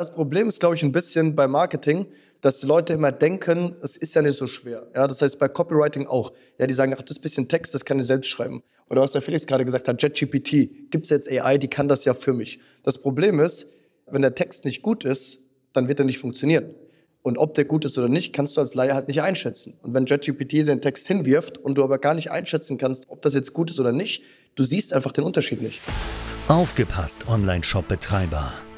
Das 0.00 0.14
Problem 0.14 0.48
ist, 0.48 0.60
glaube 0.60 0.76
ich, 0.76 0.82
ein 0.82 0.92
bisschen 0.92 1.34
bei 1.34 1.46
Marketing, 1.46 2.06
dass 2.40 2.60
die 2.60 2.66
Leute 2.66 2.94
immer 2.94 3.12
denken, 3.12 3.76
es 3.82 3.98
ist 3.98 4.14
ja 4.14 4.22
nicht 4.22 4.38
so 4.38 4.46
schwer. 4.46 4.86
Ja, 4.94 5.06
das 5.06 5.20
heißt 5.20 5.38
bei 5.38 5.46
Copywriting 5.46 6.06
auch. 6.06 6.32
Ja, 6.58 6.66
die 6.66 6.72
sagen, 6.72 6.94
ach, 6.96 7.02
das 7.02 7.18
bisschen 7.18 7.48
Text, 7.48 7.74
das 7.74 7.84
kann 7.84 7.98
ich 7.98 8.06
selbst 8.06 8.28
schreiben. 8.28 8.62
Oder 8.88 9.02
was 9.02 9.12
der 9.12 9.20
Felix 9.20 9.46
gerade 9.46 9.66
gesagt 9.66 9.88
hat, 9.88 10.02
JetGPT, 10.02 10.90
gibt 10.90 11.04
es 11.04 11.10
jetzt 11.10 11.30
AI, 11.30 11.58
die 11.58 11.68
kann 11.68 11.86
das 11.86 12.06
ja 12.06 12.14
für 12.14 12.32
mich. 12.32 12.60
Das 12.82 12.96
Problem 12.96 13.40
ist, 13.40 13.66
wenn 14.10 14.22
der 14.22 14.34
Text 14.34 14.64
nicht 14.64 14.80
gut 14.80 15.04
ist, 15.04 15.40
dann 15.74 15.86
wird 15.86 15.98
er 15.98 16.06
nicht 16.06 16.18
funktionieren. 16.18 16.74
Und 17.20 17.36
ob 17.36 17.52
der 17.52 17.66
gut 17.66 17.84
ist 17.84 17.98
oder 17.98 18.08
nicht, 18.08 18.32
kannst 18.32 18.56
du 18.56 18.62
als 18.62 18.72
Laie 18.72 18.94
halt 18.94 19.06
nicht 19.06 19.20
einschätzen. 19.20 19.74
Und 19.82 19.92
wenn 19.92 20.06
JetGPT 20.06 20.66
den 20.66 20.80
Text 20.80 21.08
hinwirft 21.08 21.58
und 21.58 21.74
du 21.74 21.84
aber 21.84 21.98
gar 21.98 22.14
nicht 22.14 22.30
einschätzen 22.30 22.78
kannst, 22.78 23.10
ob 23.10 23.20
das 23.20 23.34
jetzt 23.34 23.52
gut 23.52 23.68
ist 23.68 23.78
oder 23.78 23.92
nicht, 23.92 24.22
du 24.54 24.62
siehst 24.62 24.94
einfach 24.94 25.12
den 25.12 25.24
Unterschied 25.24 25.60
nicht. 25.60 25.82
Aufgepasst, 26.48 27.28
Online-Shop-Betreiber. 27.28 28.50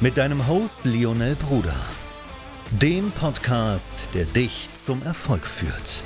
mit 0.00 0.16
deinem 0.16 0.46
Host 0.46 0.84
Lionel 0.84 1.34
Bruder, 1.34 1.74
dem 2.70 3.10
Podcast, 3.10 3.96
der 4.14 4.26
dich 4.26 4.68
zum 4.72 5.02
Erfolg 5.02 5.44
führt. 5.44 6.04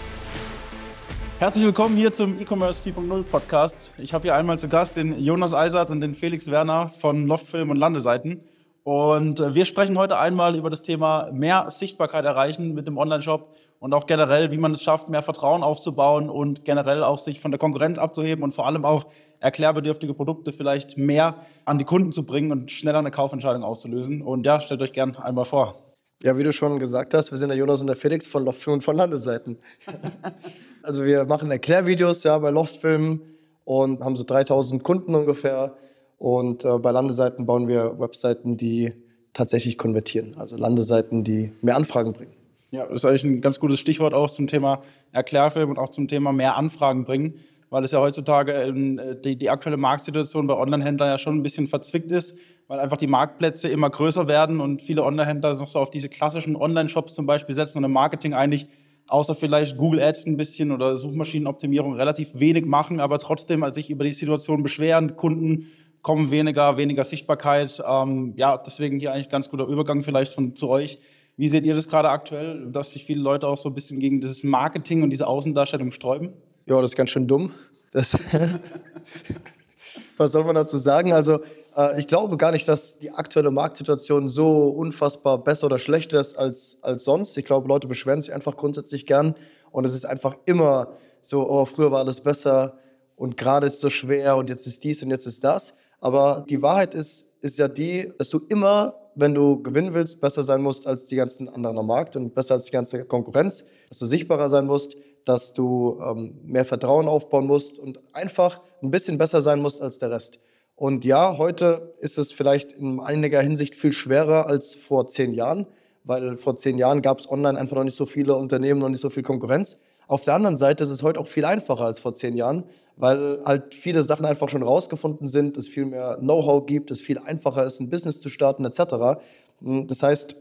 Herzlich 1.39 1.63
willkommen 1.63 1.95
hier 1.97 2.11
zum 2.11 2.41
E-Commerce 2.41 2.83
4.0 2.89 3.23
Podcast. 3.25 3.93
Ich 3.99 4.15
habe 4.15 4.23
hier 4.23 4.35
einmal 4.35 4.59
zu 4.59 4.69
Gast 4.69 4.97
den 4.97 5.19
Jonas 5.19 5.53
Eisert 5.53 5.91
und 5.91 6.01
den 6.01 6.15
Felix 6.15 6.51
Werner 6.51 6.89
von 6.89 7.27
Loftfilm 7.27 7.69
und 7.69 7.77
Landeseiten. 7.77 8.41
Und 8.83 9.41
äh, 9.41 9.55
wir 9.55 9.67
sprechen 9.67 9.99
heute 9.99 10.19
einmal 10.19 10.57
über 10.57 10.71
das 10.71 10.81
Thema 10.81 11.29
mehr 11.31 11.69
Sichtbarkeit 11.69 12.25
erreichen 12.25 12.73
mit 12.73 12.87
dem 12.87 12.97
Online-Shop 12.97 13.55
und 13.79 13.93
auch 13.93 14.07
generell, 14.07 14.51
wie 14.51 14.57
man 14.57 14.73
es 14.73 14.83
schafft, 14.83 15.11
mehr 15.11 15.23
Vertrauen 15.23 15.63
aufzubauen 15.63 16.31
und 16.31 16.65
generell 16.65 17.05
auch 17.05 17.19
sich 17.19 17.41
von 17.41 17.51
der 17.51 17.59
Konkurrenz 17.59 17.99
abzuheben 17.99 18.43
und 18.43 18.55
vor 18.55 18.67
allem 18.67 18.87
auch 18.87 19.05
erklärbedürftige 19.43 20.15
Produkte 20.15 20.53
vielleicht 20.53 20.97
mehr 20.97 21.35
an 21.65 21.79
die 21.79 21.85
Kunden 21.85 22.13
zu 22.13 22.25
bringen 22.25 22.53
und 22.53 22.71
schneller 22.71 23.01
eine 23.01 23.11
Kaufentscheidung 23.11 23.65
auszulösen. 23.65 24.23
Und 24.23 24.47
ja, 24.47 24.61
stellt 24.61 24.81
euch 24.83 24.93
gern 24.93 25.17
einmal 25.17 25.45
vor. 25.45 25.77
Ja, 26.23 26.39
wie 26.39 26.45
du 26.45 26.53
schon 26.53 26.79
gesagt 26.79 27.13
hast, 27.15 27.33
wir 27.33 27.39
sind 27.39 27.49
der 27.49 27.59
Jonas 27.59 27.81
und 27.81 27.89
der 27.89 27.97
Felix 27.97 28.29
von 28.29 28.45
Loftfilm 28.45 28.75
und 28.75 28.85
von 28.85 28.97
Landeseiten. 28.97 29.59
also 30.85 31.05
wir 31.05 31.25
machen 31.25 31.51
Erklärvideos 31.51 32.23
ja, 32.23 32.39
bei 32.39 32.51
Loftfilm 32.51 33.23
und 33.65 34.01
haben 34.05 34.15
so 34.15 34.23
3000 34.23 34.85
Kunden 34.85 35.15
ungefähr. 35.15 35.75
Und 36.19 36.65
äh, 36.65 36.79
bei 36.79 36.93
Landeseiten 36.93 37.45
bauen 37.45 37.67
wir 37.67 37.99
Webseiten, 37.99 38.57
die 38.57 38.93
tatsächlich 39.33 39.77
konvertieren. 39.77 40.37
Also 40.39 40.57
Landeseiten, 40.57 41.25
die 41.25 41.51
mehr 41.63 41.75
Anfragen 41.75 42.13
bringen. 42.13 42.35
Ja, 42.71 42.87
das 42.87 43.03
ist 43.03 43.05
eigentlich 43.05 43.25
ein 43.25 43.41
ganz 43.41 43.59
gutes 43.59 43.81
Stichwort 43.81 44.15
auch 44.15 44.31
zum 44.31 44.47
Thema 44.47 44.83
Erklärfilm 45.11 45.71
und 45.71 45.79
auch 45.79 45.91
zum 45.91 46.07
Thema 46.07 46.33
mehr 46.33 46.57
Anfragen 46.57 47.05
bringen, 47.05 47.35
weil 47.73 47.85
es 47.85 47.91
ja 47.93 48.01
heutzutage 48.01 48.53
äh, 48.53 49.17
die, 49.21 49.37
die 49.37 49.51
aktuelle 49.51 49.77
Marktsituation 49.77 50.47
bei 50.47 50.55
Online-Händlern 50.55 51.09
ja 51.09 51.19
schon 51.19 51.37
ein 51.39 51.43
bisschen 51.43 51.67
verzwickt 51.67 52.11
ist 52.11 52.37
weil 52.73 52.81
einfach 52.81 52.97
die 52.97 53.07
Marktplätze 53.07 53.69
immer 53.69 53.91
größer 53.91 54.29
werden 54.29 54.59
und 54.59 54.81
viele 54.81 55.05
Online-Händler 55.05 55.57
noch 55.57 55.69
so 55.69 55.79
auf 55.79 55.91
diese 55.91 56.09
klassischen 56.09 56.57
Online-Shops 56.57 57.13
zum 57.13 57.27
Beispiel 57.27 57.55
setzen 57.55 57.77
und 57.77 57.85
im 57.85 57.93
Marketing 57.93 58.33
eigentlich 58.33 58.67
außer 59.09 59.35
vielleicht 59.35 59.77
Google 59.77 60.01
Ads 60.01 60.25
ein 60.25 60.39
bisschen 60.39 60.73
oder 60.73 60.97
Suchmaschinenoptimierung 60.97 61.95
relativ 61.97 62.31
wenig 62.41 62.65
machen, 62.65 62.99
aber 62.99 63.19
trotzdem 63.19 63.63
sich 63.75 63.91
über 63.91 64.05
die 64.05 64.13
Situation 64.13 64.63
beschweren, 64.63 65.17
Kunden 65.17 65.67
kommen 66.01 66.31
weniger, 66.31 66.79
weniger 66.79 67.05
Sichtbarkeit. 67.05 67.83
Ähm, 67.87 68.33
ja, 68.37 68.57
deswegen 68.57 68.99
hier 68.99 69.13
eigentlich 69.13 69.29
ganz 69.29 69.51
guter 69.51 69.67
Übergang 69.67 70.03
vielleicht 70.03 70.33
von 70.33 70.57
zu 70.57 70.71
euch. 70.71 70.99
Wie 71.37 71.49
seht 71.49 71.67
ihr 71.67 71.75
das 71.75 71.89
gerade 71.89 72.09
aktuell, 72.09 72.71
dass 72.73 72.93
sich 72.95 73.05
viele 73.05 73.21
Leute 73.21 73.49
auch 73.49 73.59
so 73.59 73.69
ein 73.69 73.75
bisschen 73.75 73.99
gegen 73.99 74.21
dieses 74.23 74.45
Marketing 74.45 75.03
und 75.03 75.11
diese 75.11 75.27
Außendarstellung 75.27 75.93
sträuben? 75.93 76.33
Ja, 76.67 76.81
das 76.81 76.93
ist 76.93 76.97
ganz 76.97 77.11
schön 77.11 77.27
dumm. 77.27 77.53
Das 77.93 78.17
Was 80.17 80.33
soll 80.33 80.45
man 80.45 80.55
dazu 80.55 80.79
sagen? 80.79 81.13
Also 81.13 81.41
äh, 81.77 81.99
ich 82.01 82.07
glaube 82.07 82.37
gar 82.37 82.53
nicht, 82.53 82.69
dass 82.69 82.99
die 82.99 83.11
aktuelle 83.11 83.51
Marktsituation 83.51 84.29
so 84.29 84.69
unfassbar 84.69 85.39
besser 85.43 85.67
oder 85.67 85.79
schlechter 85.79 86.21
ist 86.21 86.37
als, 86.37 86.79
als 86.83 87.05
sonst. 87.05 87.37
Ich 87.37 87.45
glaube, 87.45 87.69
Leute 87.69 87.89
beschweren 87.89 88.23
sich 88.23 88.33
einfach 88.33 88.57
grundsätzlich 88.57 89.07
gern 89.07 89.35
und 89.71 89.85
es 89.85 89.95
ist 89.95 90.05
einfach 90.05 90.37
immer 90.47 90.93
so, 91.21 91.49
oh, 91.49 91.65
früher 91.65 91.91
war 91.91 92.01
alles 92.01 92.21
besser 92.21 92.79
und 93.17 93.37
gerade 93.37 93.67
ist 93.67 93.81
so 93.81 93.91
schwer 93.91 94.37
und 94.37 94.49
jetzt 94.49 94.67
ist 94.67 94.85
dies 94.85 95.03
und 95.03 95.11
jetzt 95.11 95.27
ist 95.27 95.45
das. 95.45 95.75
Aber 96.01 96.45
die 96.49 96.63
Wahrheit 96.63 96.95
ist, 96.95 97.27
ist 97.41 97.59
ja 97.59 97.69
die, 97.69 98.13
dass 98.19 98.31
du 98.31 98.41
immer, 98.49 98.95
wenn 99.15 99.35
du 99.35 99.63
gewinnen 99.63 99.95
willst, 99.95 100.21
besser 100.21 100.43
sein 100.43 100.63
musst 100.63 100.87
als 100.87 101.07
die 101.07 101.17
ganzen 101.17 101.49
anderen 101.49 101.79
am 101.79 101.87
Markt 101.87 102.17
und 102.17 102.35
besser 102.35 102.55
als 102.55 102.67
die 102.67 102.73
ganze 102.73 103.05
Konkurrenz, 103.05 103.65
dass 103.89 103.99
du 103.99 104.07
sichtbarer 104.07 104.49
sein 104.49 104.67
musst, 104.67 104.97
dass 105.25 105.53
du 105.53 106.01
ähm, 106.05 106.41
mehr 106.45 106.65
Vertrauen 106.65 107.09
aufbauen 107.09 107.47
musst 107.47 107.79
und 107.79 108.01
einfach 108.13 108.61
ein 108.83 108.91
bisschen 108.91 109.19
besser 109.19 109.43
sein 109.43 109.61
musst 109.61 109.81
als 109.81 109.99
der 109.99 110.11
Rest. 110.11 110.41
Und 110.75 111.05
ja, 111.05 111.39
heute 111.39 111.95
ist 112.01 112.19
es 112.19 112.33
vielleicht 112.33 112.73
in 112.73 112.99
einiger 113.01 113.41
Hinsicht 113.41 113.77
viel 113.77 113.93
schwerer 113.93 114.49
als 114.49 114.75
vor 114.75 115.07
zehn 115.07 115.33
Jahren, 115.33 115.67
weil 116.05 116.37
vor 116.37 116.57
zehn 116.57 116.79
Jahren 116.79 117.03
gab 117.03 117.21
es 117.21 117.31
online 117.31 117.59
einfach 117.59 117.77
noch 117.77 117.85
nicht 117.85 117.97
so 117.97 118.07
viele 118.07 118.35
Unternehmen, 118.35 118.81
noch 118.81 118.89
nicht 118.89 119.01
so 119.01 119.11
viel 119.11 119.23
Konkurrenz. 119.23 119.79
Auf 120.07 120.25
der 120.25 120.35
anderen 120.35 120.57
Seite 120.57 120.85
ist 120.85 120.91
es 120.91 121.03
heute 121.03 121.21
auch 121.21 121.27
viel 121.27 121.45
einfacher 121.45 121.85
als 121.85 122.01
vor 122.01 122.15
zehn 122.15 122.37
Jahren, 122.37 122.65
weil 122.97 123.41
halt 123.45 123.75
viele 123.75 124.03
Sachen 124.03 124.27
einfach 124.27 124.49
schon 124.49 124.63
rausgefunden 124.63 125.29
sind, 125.29 125.57
es 125.57 125.69
viel 125.69 125.87
mehr 125.87 126.19
Know-how 126.21 126.67
gibt, 126.67 126.91
es 126.91 127.01
viel 127.01 127.19
einfacher 127.19 127.65
ist, 127.65 127.81
ein 127.81 127.89
Business 127.89 128.21
zu 128.21 128.29
starten 128.29 128.65
etc. 128.65 129.21
Das 129.61 130.03
heißt, 130.03 130.37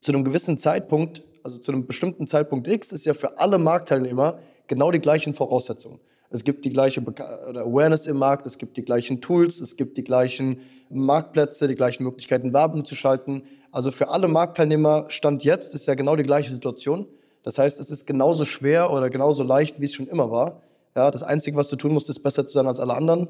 zu 0.00 0.12
einem 0.12 0.24
gewissen 0.24 0.56
Zeitpunkt, 0.56 1.22
also 1.42 1.58
zu 1.58 1.72
einem 1.72 1.86
bestimmten 1.86 2.26
Zeitpunkt 2.26 2.68
X, 2.68 2.92
ist 2.92 3.04
ja 3.04 3.14
für 3.14 3.38
alle 3.38 3.58
Marktteilnehmer 3.58 4.38
genau 4.66 4.90
die 4.90 5.00
gleichen 5.00 5.34
Voraussetzungen. 5.34 5.98
Es 6.32 6.44
gibt 6.44 6.64
die 6.64 6.72
gleiche 6.72 7.00
Awareness 7.02 8.06
im 8.06 8.16
Markt, 8.16 8.46
es 8.46 8.56
gibt 8.56 8.76
die 8.76 8.84
gleichen 8.84 9.20
Tools, 9.20 9.60
es 9.60 9.76
gibt 9.76 9.96
die 9.96 10.04
gleichen 10.04 10.60
Marktplätze, 10.88 11.66
die 11.66 11.74
gleichen 11.74 12.04
Möglichkeiten, 12.04 12.52
Werbung 12.52 12.84
zu 12.84 12.94
schalten. 12.94 13.42
Also 13.72 13.90
für 13.90 14.08
alle 14.08 14.28
Marktteilnehmer 14.28 15.06
Stand 15.08 15.42
jetzt 15.42 15.74
ist 15.74 15.86
ja 15.86 15.94
genau 15.94 16.14
die 16.14 16.22
gleiche 16.22 16.52
Situation. 16.52 17.06
Das 17.42 17.58
heißt, 17.58 17.80
es 17.80 17.90
ist 17.90 18.06
genauso 18.06 18.44
schwer 18.44 18.90
oder 18.92 19.10
genauso 19.10 19.42
leicht, 19.42 19.80
wie 19.80 19.84
es 19.84 19.94
schon 19.94 20.06
immer 20.06 20.30
war. 20.30 20.62
Ja, 20.96 21.10
das 21.10 21.22
Einzige, 21.22 21.56
was 21.56 21.68
du 21.68 21.76
tun 21.76 21.92
musst, 21.92 22.08
ist 22.10 22.20
besser 22.20 22.44
zu 22.44 22.52
sein 22.52 22.66
als 22.66 22.80
alle 22.80 22.94
anderen. 22.94 23.28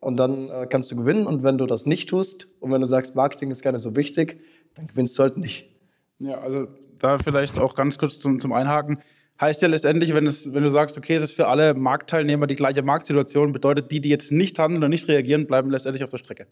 Und 0.00 0.16
dann 0.16 0.48
äh, 0.48 0.66
kannst 0.68 0.90
du 0.90 0.96
gewinnen. 0.96 1.26
Und 1.26 1.44
wenn 1.44 1.58
du 1.58 1.66
das 1.66 1.86
nicht 1.86 2.08
tust 2.08 2.48
und 2.58 2.72
wenn 2.72 2.80
du 2.80 2.86
sagst, 2.86 3.14
Marketing 3.14 3.50
ist 3.50 3.62
gar 3.62 3.72
nicht 3.72 3.82
so 3.82 3.94
wichtig, 3.94 4.40
dann 4.74 4.88
gewinnst 4.88 5.18
du 5.18 5.22
halt 5.22 5.36
nicht. 5.36 5.70
Ja, 6.18 6.40
also 6.40 6.66
da 6.98 7.18
vielleicht 7.18 7.58
auch 7.58 7.74
ganz 7.74 7.98
kurz 7.98 8.18
zum, 8.18 8.38
zum 8.38 8.52
Einhaken 8.52 8.98
heißt 9.40 9.60
ja 9.60 9.68
letztendlich, 9.68 10.14
wenn, 10.14 10.26
es, 10.26 10.52
wenn 10.52 10.62
du 10.62 10.70
sagst, 10.70 10.96
okay, 10.96 11.14
es 11.14 11.22
ist 11.22 11.34
für 11.34 11.48
alle 11.48 11.74
Marktteilnehmer 11.74 12.46
die 12.46 12.54
gleiche 12.54 12.82
Marktsituation, 12.82 13.52
bedeutet, 13.52 13.90
die, 13.90 14.00
die 14.00 14.08
jetzt 14.08 14.30
nicht 14.32 14.58
handeln 14.58 14.82
und 14.84 14.90
nicht 14.90 15.08
reagieren, 15.08 15.46
bleiben 15.46 15.70
letztendlich 15.70 16.04
auf 16.04 16.10
der 16.10 16.18
Strecke. 16.18 16.46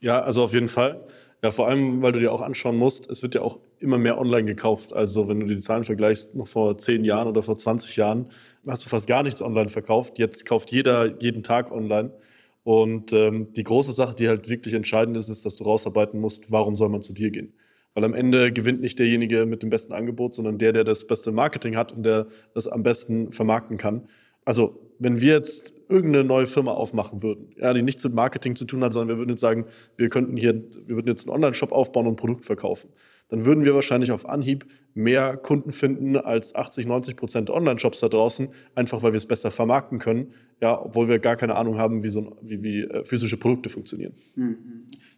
Ja, 0.00 0.20
also 0.20 0.42
auf 0.42 0.52
jeden 0.52 0.68
Fall. 0.68 1.06
Ja, 1.44 1.50
vor 1.50 1.68
allem, 1.68 2.00
weil 2.00 2.12
du 2.12 2.20
dir 2.20 2.32
auch 2.32 2.40
anschauen 2.40 2.74
musst, 2.78 3.10
es 3.10 3.22
wird 3.22 3.34
ja 3.34 3.42
auch 3.42 3.60
immer 3.78 3.98
mehr 3.98 4.16
online 4.16 4.46
gekauft. 4.46 4.94
Also 4.94 5.28
wenn 5.28 5.40
du 5.40 5.46
die 5.46 5.58
Zahlen 5.58 5.84
vergleichst, 5.84 6.34
noch 6.34 6.46
vor 6.48 6.78
zehn 6.78 7.04
Jahren 7.04 7.28
oder 7.28 7.42
vor 7.42 7.54
20 7.54 7.96
Jahren, 7.96 8.30
hast 8.66 8.86
du 8.86 8.88
fast 8.88 9.06
gar 9.06 9.22
nichts 9.22 9.42
online 9.42 9.68
verkauft. 9.68 10.18
Jetzt 10.18 10.46
kauft 10.46 10.72
jeder 10.72 11.20
jeden 11.20 11.42
Tag 11.42 11.70
online. 11.70 12.12
Und 12.62 13.12
ähm, 13.12 13.52
die 13.52 13.62
große 13.62 13.92
Sache, 13.92 14.14
die 14.14 14.26
halt 14.26 14.48
wirklich 14.48 14.72
entscheidend 14.72 15.18
ist, 15.18 15.28
ist, 15.28 15.44
dass 15.44 15.56
du 15.56 15.64
rausarbeiten 15.64 16.18
musst, 16.18 16.50
warum 16.50 16.76
soll 16.76 16.88
man 16.88 17.02
zu 17.02 17.12
dir 17.12 17.30
gehen. 17.30 17.52
Weil 17.92 18.04
am 18.04 18.14
Ende 18.14 18.50
gewinnt 18.50 18.80
nicht 18.80 18.98
derjenige 18.98 19.44
mit 19.44 19.62
dem 19.62 19.68
besten 19.68 19.92
Angebot, 19.92 20.32
sondern 20.32 20.56
der, 20.56 20.72
der 20.72 20.84
das 20.84 21.06
beste 21.06 21.30
Marketing 21.30 21.76
hat 21.76 21.92
und 21.92 22.04
der 22.04 22.26
das 22.54 22.68
am 22.68 22.82
besten 22.82 23.32
vermarkten 23.32 23.76
kann. 23.76 24.08
Also, 24.46 24.83
wenn 25.04 25.20
wir 25.20 25.34
jetzt 25.34 25.74
irgendeine 25.90 26.24
neue 26.24 26.46
Firma 26.46 26.72
aufmachen 26.72 27.22
würden, 27.22 27.50
ja, 27.56 27.74
die 27.74 27.82
nichts 27.82 28.02
mit 28.04 28.14
Marketing 28.14 28.56
zu 28.56 28.64
tun 28.64 28.82
hat, 28.82 28.94
sondern 28.94 29.10
wir 29.10 29.18
würden 29.18 29.30
jetzt 29.30 29.42
sagen, 29.42 29.66
wir 29.98 30.08
könnten 30.08 30.34
hier, 30.34 30.54
wir 30.54 30.96
würden 30.96 31.08
jetzt 31.08 31.28
einen 31.28 31.34
Online-Shop 31.34 31.72
aufbauen 31.72 32.06
und 32.06 32.14
ein 32.14 32.16
Produkt 32.16 32.46
verkaufen, 32.46 32.88
dann 33.28 33.44
würden 33.44 33.66
wir 33.66 33.74
wahrscheinlich 33.74 34.10
auf 34.10 34.26
Anhieb 34.26 34.64
mehr 34.94 35.36
Kunden 35.36 35.72
finden 35.72 36.16
als 36.16 36.54
80, 36.54 36.86
90 36.86 37.16
Prozent 37.16 37.50
Online-Shops 37.50 38.00
da 38.00 38.08
draußen, 38.08 38.48
einfach 38.74 39.02
weil 39.02 39.12
wir 39.12 39.18
es 39.18 39.26
besser 39.26 39.50
vermarkten 39.50 39.98
können, 39.98 40.32
ja, 40.62 40.80
obwohl 40.80 41.06
wir 41.06 41.18
gar 41.18 41.36
keine 41.36 41.56
Ahnung 41.56 41.78
haben, 41.78 42.02
wie, 42.02 42.08
so, 42.08 42.38
wie, 42.40 42.62
wie 42.62 42.80
äh, 42.84 43.04
physische 43.04 43.36
Produkte 43.36 43.68
funktionieren. 43.68 44.14
Mhm. 44.36 44.56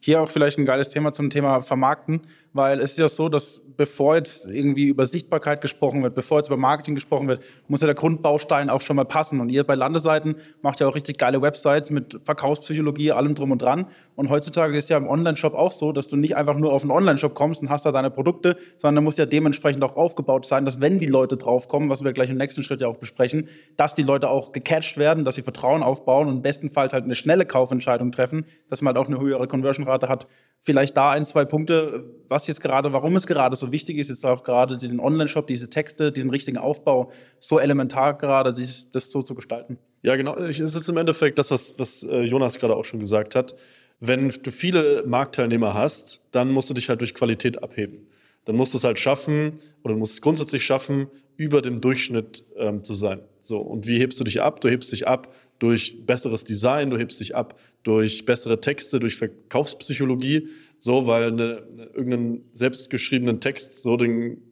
Hier 0.00 0.20
auch 0.20 0.30
vielleicht 0.30 0.58
ein 0.58 0.66
geiles 0.66 0.88
Thema 0.88 1.12
zum 1.12 1.30
Thema 1.30 1.60
Vermarkten, 1.60 2.22
weil 2.56 2.80
es 2.80 2.92
ist 2.92 2.98
ja 2.98 3.08
so, 3.08 3.28
dass 3.28 3.60
bevor 3.76 4.16
jetzt 4.16 4.46
irgendwie 4.46 4.88
über 4.88 5.04
Sichtbarkeit 5.04 5.60
gesprochen 5.60 6.02
wird, 6.02 6.14
bevor 6.14 6.38
jetzt 6.38 6.48
über 6.48 6.56
Marketing 6.56 6.94
gesprochen 6.94 7.28
wird, 7.28 7.42
muss 7.68 7.82
ja 7.82 7.86
der 7.86 7.94
Grundbaustein 7.94 8.70
auch 8.70 8.80
schon 8.80 8.96
mal 8.96 9.04
passen. 9.04 9.40
Und 9.40 9.50
ihr 9.50 9.64
bei 9.64 9.74
Landeseiten 9.74 10.36
macht 10.62 10.80
ja 10.80 10.88
auch 10.88 10.94
richtig 10.94 11.18
geile 11.18 11.42
Websites 11.42 11.90
mit 11.90 12.18
Verkaufspsychologie, 12.24 13.12
allem 13.12 13.34
drum 13.34 13.50
und 13.52 13.60
dran. 13.60 13.86
Und 14.14 14.30
heutzutage 14.30 14.76
ist 14.76 14.88
ja 14.88 14.96
im 14.96 15.08
Online-Shop 15.08 15.54
auch 15.54 15.72
so, 15.72 15.92
dass 15.92 16.08
du 16.08 16.16
nicht 16.16 16.36
einfach 16.36 16.56
nur 16.56 16.72
auf 16.72 16.82
einen 16.82 16.90
Online-Shop 16.90 17.34
kommst 17.34 17.60
und 17.62 17.68
hast 17.68 17.84
da 17.84 17.92
deine 17.92 18.10
Produkte, 18.10 18.56
sondern 18.78 19.04
muss 19.04 19.18
ja 19.18 19.26
dementsprechend 19.26 19.84
auch 19.84 19.96
aufgebaut 19.96 20.46
sein, 20.46 20.64
dass 20.64 20.80
wenn 20.80 20.98
die 20.98 21.06
Leute 21.06 21.36
draufkommen, 21.36 21.90
was 21.90 22.02
wir 22.02 22.12
gleich 22.12 22.30
im 22.30 22.38
nächsten 22.38 22.62
Schritt 22.62 22.80
ja 22.80 22.88
auch 22.88 22.96
besprechen, 22.96 23.48
dass 23.76 23.94
die 23.94 24.02
Leute 24.02 24.30
auch 24.30 24.52
gecatcht 24.52 24.96
werden, 24.96 25.24
dass 25.24 25.34
sie 25.34 25.42
Vertrauen 25.42 25.82
aufbauen 25.82 26.28
und 26.28 26.42
bestenfalls 26.42 26.92
halt 26.92 27.04
eine 27.04 27.14
schnelle 27.14 27.44
Kaufentscheidung 27.44 28.10
treffen, 28.12 28.46
dass 28.68 28.80
man 28.80 28.94
halt 28.94 29.04
auch 29.04 29.08
eine 29.08 29.20
höhere 29.20 29.46
Conversion-Rate 29.46 30.08
hat. 30.08 30.26
Vielleicht 30.60 30.96
da 30.96 31.10
ein, 31.10 31.24
zwei 31.24 31.44
Punkte, 31.44 32.04
was 32.28 32.45
jetzt 32.48 32.60
gerade, 32.60 32.92
warum 32.92 33.16
es 33.16 33.26
gerade 33.26 33.56
so 33.56 33.72
wichtig 33.72 33.98
ist, 33.98 34.08
jetzt 34.08 34.24
auch 34.24 34.42
gerade 34.42 34.76
diesen 34.76 35.00
Online-Shop, 35.00 35.46
diese 35.46 35.70
Texte, 35.70 36.12
diesen 36.12 36.30
richtigen 36.30 36.58
Aufbau 36.58 37.10
so 37.38 37.58
elementar 37.58 38.16
gerade, 38.16 38.52
dieses, 38.52 38.90
das 38.90 39.10
so 39.10 39.22
zu 39.22 39.34
gestalten. 39.34 39.78
Ja, 40.02 40.16
genau. 40.16 40.36
Es 40.36 40.58
ist 40.58 40.88
im 40.88 40.96
Endeffekt 40.96 41.38
das, 41.38 41.50
was, 41.50 41.74
was 41.78 42.02
äh, 42.04 42.22
Jonas 42.22 42.58
gerade 42.58 42.76
auch 42.76 42.84
schon 42.84 43.00
gesagt 43.00 43.34
hat. 43.34 43.54
Wenn 43.98 44.28
du 44.28 44.50
viele 44.50 45.04
Marktteilnehmer 45.06 45.74
hast, 45.74 46.22
dann 46.30 46.52
musst 46.52 46.68
du 46.70 46.74
dich 46.74 46.88
halt 46.88 47.00
durch 47.00 47.14
Qualität 47.14 47.62
abheben. 47.62 48.06
Dann 48.44 48.56
musst 48.56 48.74
du 48.74 48.78
es 48.78 48.84
halt 48.84 48.98
schaffen 48.98 49.58
oder 49.82 49.94
du 49.94 49.98
musst 49.98 50.14
es 50.14 50.20
grundsätzlich 50.20 50.64
schaffen, 50.64 51.08
über 51.36 51.62
dem 51.62 51.80
Durchschnitt 51.80 52.44
ähm, 52.56 52.84
zu 52.84 52.94
sein. 52.94 53.20
So, 53.42 53.58
und 53.58 53.86
wie 53.86 53.98
hebst 53.98 54.18
du 54.20 54.24
dich 54.24 54.40
ab? 54.40 54.60
Du 54.60 54.68
hebst 54.68 54.92
dich 54.92 55.06
ab 55.06 55.34
durch 55.58 56.04
besseres 56.06 56.44
Design, 56.44 56.90
du 56.90 56.98
hebst 56.98 57.20
dich 57.20 57.34
ab 57.34 57.58
durch 57.82 58.24
bessere 58.24 58.60
Texte, 58.60 59.00
durch 59.00 59.16
Verkaufspsychologie, 59.16 60.48
so, 60.78 61.06
weil 61.06 61.28
eine, 61.28 61.62
eine, 61.72 61.84
irgendeinen 61.86 62.44
selbstgeschriebenen 62.52 63.40
Text, 63.40 63.82
so 63.82 63.96
den 63.96 64.42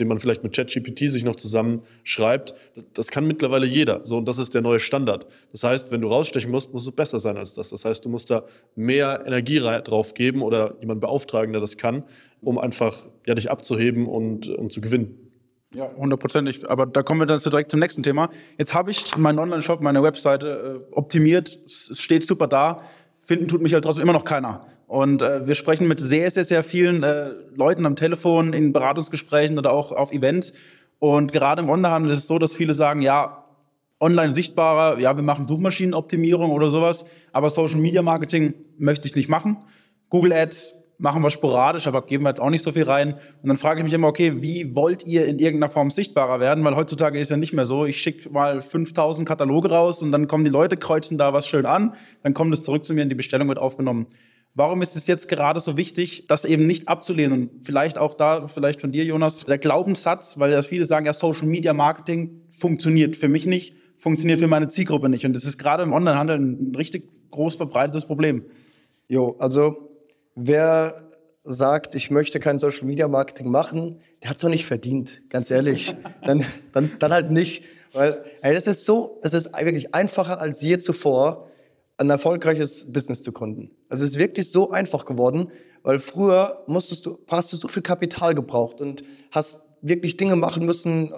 den 0.00 0.08
man 0.08 0.18
vielleicht 0.18 0.42
mit 0.42 0.54
ChatGPT 0.54 1.10
sich 1.10 1.24
noch 1.24 1.36
zusammenschreibt, 1.36 2.54
das 2.94 3.10
kann 3.10 3.26
mittlerweile 3.26 3.66
jeder. 3.66 4.00
So, 4.04 4.16
und 4.18 4.26
das 4.26 4.38
ist 4.38 4.54
der 4.54 4.62
neue 4.62 4.80
Standard. 4.80 5.26
Das 5.52 5.62
heißt, 5.62 5.92
wenn 5.92 6.00
du 6.00 6.08
rausstechen 6.08 6.50
musst, 6.50 6.72
musst 6.72 6.86
du 6.86 6.92
besser 6.92 7.20
sein 7.20 7.36
als 7.36 7.54
das. 7.54 7.68
Das 7.68 7.84
heißt, 7.84 8.04
du 8.04 8.08
musst 8.08 8.30
da 8.30 8.44
mehr 8.74 9.22
Energie 9.26 9.58
drauf 9.58 10.14
geben 10.14 10.42
oder 10.42 10.74
jemanden 10.80 11.00
beauftragen, 11.00 11.52
der 11.52 11.60
das 11.60 11.76
kann, 11.76 12.04
um 12.40 12.58
einfach 12.58 13.06
ja, 13.26 13.34
dich 13.34 13.50
abzuheben 13.50 14.06
und, 14.06 14.48
und 14.48 14.72
zu 14.72 14.80
gewinnen. 14.80 15.30
Ja, 15.72 15.88
hundertprozentig. 15.96 16.68
Aber 16.68 16.84
da 16.86 17.04
kommen 17.04 17.20
wir 17.20 17.26
dann 17.26 17.38
direkt 17.38 17.70
zum 17.70 17.78
nächsten 17.78 18.02
Thema. 18.02 18.30
Jetzt 18.58 18.74
habe 18.74 18.90
ich 18.90 19.16
meinen 19.16 19.38
Online-Shop, 19.38 19.80
meine 19.80 20.02
Webseite 20.02 20.82
äh, 20.90 20.94
optimiert. 20.94 21.60
Es 21.64 22.00
steht 22.00 22.24
super 22.24 22.48
da. 22.48 22.82
Finden 23.30 23.46
tut 23.46 23.62
mich 23.62 23.74
halt 23.74 23.84
trotzdem 23.84 24.02
immer 24.02 24.12
noch 24.12 24.24
keiner. 24.24 24.66
Und 24.88 25.22
äh, 25.22 25.46
wir 25.46 25.54
sprechen 25.54 25.86
mit 25.86 26.00
sehr, 26.00 26.32
sehr, 26.32 26.42
sehr 26.42 26.64
vielen 26.64 27.04
äh, 27.04 27.28
Leuten 27.54 27.86
am 27.86 27.94
Telefon, 27.94 28.52
in 28.52 28.72
Beratungsgesprächen 28.72 29.56
oder 29.56 29.72
auch 29.72 29.92
auf 29.92 30.10
Events. 30.10 30.52
Und 30.98 31.30
gerade 31.30 31.62
im 31.62 31.70
Onlinehandel 31.70 32.10
ist 32.10 32.18
es 32.18 32.26
so, 32.26 32.40
dass 32.40 32.54
viele 32.54 32.72
sagen, 32.72 33.02
ja, 33.02 33.44
online 34.00 34.32
sichtbarer, 34.32 34.98
ja, 34.98 35.14
wir 35.14 35.22
machen 35.22 35.46
Suchmaschinenoptimierung 35.46 36.50
oder 36.50 36.70
sowas, 36.70 37.04
aber 37.30 37.50
Social 37.50 37.78
Media 37.78 38.02
Marketing 38.02 38.52
möchte 38.78 39.06
ich 39.06 39.14
nicht 39.14 39.28
machen. 39.28 39.58
Google 40.08 40.32
Ads 40.32 40.74
machen 41.00 41.22
wir 41.22 41.30
sporadisch, 41.30 41.86
aber 41.86 42.02
geben 42.02 42.24
wir 42.24 42.28
jetzt 42.28 42.40
auch 42.40 42.50
nicht 42.50 42.62
so 42.62 42.72
viel 42.72 42.84
rein. 42.84 43.14
Und 43.42 43.48
dann 43.48 43.56
frage 43.56 43.80
ich 43.80 43.84
mich 43.84 43.92
immer, 43.92 44.08
okay, 44.08 44.42
wie 44.42 44.76
wollt 44.76 45.06
ihr 45.06 45.26
in 45.26 45.38
irgendeiner 45.38 45.70
Form 45.70 45.90
sichtbarer 45.90 46.40
werden? 46.40 46.62
Weil 46.62 46.76
heutzutage 46.76 47.18
ist 47.18 47.30
ja 47.30 47.36
nicht 47.36 47.52
mehr 47.52 47.64
so, 47.64 47.86
ich 47.86 48.00
schicke 48.00 48.30
mal 48.30 48.60
5000 48.60 49.26
Kataloge 49.26 49.70
raus 49.70 50.02
und 50.02 50.12
dann 50.12 50.28
kommen 50.28 50.44
die 50.44 50.50
Leute, 50.50 50.76
kreuzen 50.76 51.16
da 51.18 51.32
was 51.32 51.48
schön 51.48 51.66
an, 51.66 51.94
dann 52.22 52.34
kommt 52.34 52.52
es 52.52 52.62
zurück 52.62 52.84
zu 52.84 52.94
mir 52.94 53.02
und 53.02 53.08
die 53.08 53.14
Bestellung 53.14 53.48
wird 53.48 53.58
aufgenommen. 53.58 54.08
Warum 54.54 54.82
ist 54.82 54.96
es 54.96 55.06
jetzt 55.06 55.28
gerade 55.28 55.60
so 55.60 55.76
wichtig, 55.76 56.26
das 56.26 56.44
eben 56.44 56.66
nicht 56.66 56.88
abzulehnen? 56.88 57.32
Und 57.32 57.64
vielleicht 57.64 57.96
auch 57.96 58.14
da, 58.14 58.46
vielleicht 58.46 58.80
von 58.80 58.92
dir, 58.92 59.04
Jonas, 59.04 59.46
der 59.46 59.58
Glaubenssatz, 59.58 60.38
weil 60.38 60.52
ja 60.52 60.60
viele 60.62 60.84
sagen, 60.84 61.06
ja, 61.06 61.12
Social 61.12 61.46
Media 61.46 61.72
Marketing 61.72 62.42
funktioniert 62.50 63.16
für 63.16 63.28
mich 63.28 63.46
nicht, 63.46 63.74
funktioniert 63.96 64.40
für 64.40 64.48
meine 64.48 64.68
Zielgruppe 64.68 65.08
nicht. 65.08 65.24
Und 65.24 65.34
das 65.34 65.44
ist 65.44 65.56
gerade 65.56 65.82
im 65.84 65.92
Onlinehandel 65.92 66.38
ein 66.38 66.74
richtig 66.74 67.08
groß 67.30 67.54
verbreitetes 67.54 68.06
Problem. 68.06 68.44
Jo, 69.08 69.36
also 69.38 69.89
wer 70.34 71.10
sagt, 71.44 71.94
ich 71.94 72.10
möchte 72.10 72.38
kein 72.40 72.58
Social 72.58 72.86
Media 72.86 73.08
Marketing 73.08 73.50
machen, 73.50 73.98
der 74.22 74.30
hat 74.30 74.36
es 74.36 74.42
doch 74.42 74.48
nicht 74.48 74.66
verdient, 74.66 75.22
ganz 75.30 75.50
ehrlich. 75.50 75.94
dann, 76.24 76.44
dann, 76.72 76.90
dann 76.98 77.12
halt 77.12 77.30
nicht. 77.30 77.64
Weil, 77.92 78.24
ey, 78.42 78.54
das 78.54 78.66
ist 78.66 78.84
so, 78.84 79.18
es 79.22 79.34
ist 79.34 79.50
wirklich 79.58 79.94
einfacher 79.94 80.40
als 80.40 80.62
je 80.62 80.78
zuvor, 80.78 81.48
ein 81.96 82.08
erfolgreiches 82.08 82.90
Business 82.90 83.20
zu 83.20 83.32
gründen. 83.32 83.70
Es 83.88 84.00
ist 84.00 84.18
wirklich 84.18 84.50
so 84.50 84.70
einfach 84.70 85.04
geworden, 85.04 85.50
weil 85.82 85.98
früher 85.98 86.64
musstest 86.66 87.04
du, 87.06 87.18
hast 87.28 87.52
du 87.52 87.56
so 87.56 87.68
viel 87.68 87.82
Kapital 87.82 88.34
gebraucht 88.34 88.80
und 88.80 89.02
hast 89.30 89.60
wirklich 89.82 90.16
Dinge 90.16 90.36
machen 90.36 90.64
müssen, 90.64 91.12
äh, 91.12 91.16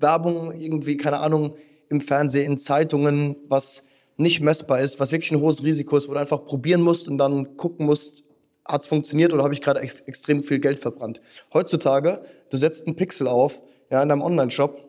Werbung 0.00 0.52
irgendwie, 0.58 0.96
keine 0.96 1.18
Ahnung, 1.18 1.54
im 1.88 2.00
Fernsehen, 2.00 2.52
in 2.52 2.58
Zeitungen, 2.58 3.36
was 3.48 3.84
nicht 4.16 4.40
messbar 4.40 4.80
ist, 4.80 4.98
was 4.98 5.12
wirklich 5.12 5.30
ein 5.30 5.40
hohes 5.40 5.62
Risiko 5.62 5.96
ist, 5.96 6.08
wo 6.08 6.14
du 6.14 6.20
einfach 6.20 6.44
probieren 6.44 6.80
musst 6.80 7.06
und 7.06 7.18
dann 7.18 7.56
gucken 7.56 7.86
musst, 7.86 8.24
hat 8.68 8.82
es 8.82 8.86
funktioniert 8.86 9.32
oder 9.32 9.42
habe 9.42 9.54
ich 9.54 9.60
gerade 9.60 9.80
ex 9.80 10.00
extrem 10.00 10.42
viel 10.42 10.58
Geld 10.58 10.78
verbrannt. 10.78 11.20
Heutzutage, 11.52 12.22
du 12.50 12.56
setzt 12.56 12.86
einen 12.86 12.96
Pixel 12.96 13.28
auf, 13.28 13.62
ja, 13.90 14.02
in 14.02 14.08
deinem 14.08 14.22
Online-Shop, 14.22 14.80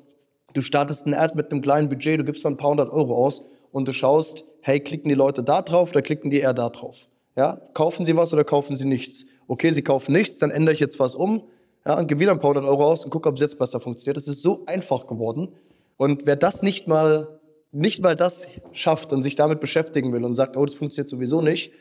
du 0.53 0.61
startest 0.61 1.05
ein 1.05 1.13
Ad 1.13 1.35
mit 1.35 1.51
einem 1.51 1.61
kleinen 1.61 1.89
Budget, 1.89 2.19
du 2.19 2.23
gibst 2.23 2.43
mal 2.43 2.51
ein 2.51 2.57
paar 2.57 2.71
hundert 2.71 2.91
Euro 2.91 3.15
aus 3.15 3.45
und 3.71 3.87
du 3.87 3.91
schaust, 3.91 4.45
hey, 4.61 4.79
klicken 4.79 5.09
die 5.09 5.15
Leute 5.15 5.43
da 5.43 5.61
drauf 5.61 5.91
oder 5.91 6.01
klicken 6.01 6.29
die 6.29 6.39
eher 6.39 6.53
da 6.53 6.69
drauf? 6.69 7.07
Ja, 7.35 7.61
kaufen 7.73 8.03
sie 8.03 8.15
was 8.15 8.33
oder 8.33 8.43
kaufen 8.43 8.75
sie 8.75 8.87
nichts? 8.87 9.25
Okay, 9.47 9.69
sie 9.69 9.83
kaufen 9.83 10.11
nichts, 10.11 10.39
dann 10.39 10.49
ändere 10.49 10.73
ich 10.73 10.79
jetzt 10.79 10.99
was 10.99 11.15
um 11.15 11.43
ja, 11.87 11.97
und 11.97 12.07
gebe 12.07 12.19
wieder 12.19 12.31
ein 12.31 12.39
paar 12.39 12.49
hundert 12.49 12.65
Euro 12.65 12.85
aus 12.85 13.05
und 13.05 13.11
gucke, 13.11 13.29
ob 13.29 13.35
es 13.35 13.41
jetzt 13.41 13.57
besser 13.57 13.79
funktioniert. 13.79 14.17
Das 14.17 14.27
ist 14.27 14.41
so 14.41 14.63
einfach 14.65 15.07
geworden. 15.07 15.53
Und 15.95 16.25
wer 16.25 16.35
das 16.35 16.61
nicht 16.61 16.87
mal, 16.87 17.39
nicht 17.71 18.03
mal 18.03 18.15
das 18.15 18.47
schafft 18.73 19.13
und 19.13 19.21
sich 19.21 19.35
damit 19.35 19.61
beschäftigen 19.61 20.11
will 20.11 20.25
und 20.25 20.35
sagt, 20.35 20.57
oh, 20.57 20.65
das 20.65 20.75
funktioniert 20.75 21.09
sowieso 21.09 21.41
nicht, 21.41 21.71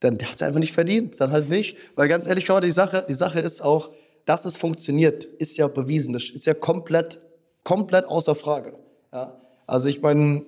dann 0.00 0.14
hat 0.14 0.34
es 0.36 0.42
einfach 0.42 0.60
nicht 0.60 0.74
verdient. 0.74 1.20
Dann 1.20 1.30
halt 1.30 1.48
nicht. 1.48 1.76
Weil 1.94 2.08
ganz 2.08 2.26
ehrlich, 2.26 2.46
schau, 2.46 2.60
die 2.60 2.70
Sache, 2.70 3.04
die 3.08 3.14
Sache 3.14 3.40
ist 3.40 3.62
auch, 3.62 3.90
dass 4.24 4.44
es 4.44 4.56
funktioniert, 4.56 5.24
ist 5.24 5.56
ja 5.56 5.68
bewiesen. 5.68 6.12
Das 6.12 6.24
ist 6.24 6.46
ja 6.46 6.54
komplett, 6.54 7.20
komplett 7.64 8.06
außer 8.06 8.34
Frage. 8.34 8.74
Ja? 9.12 9.40
Also 9.66 9.88
ich 9.88 10.02
meine, 10.02 10.44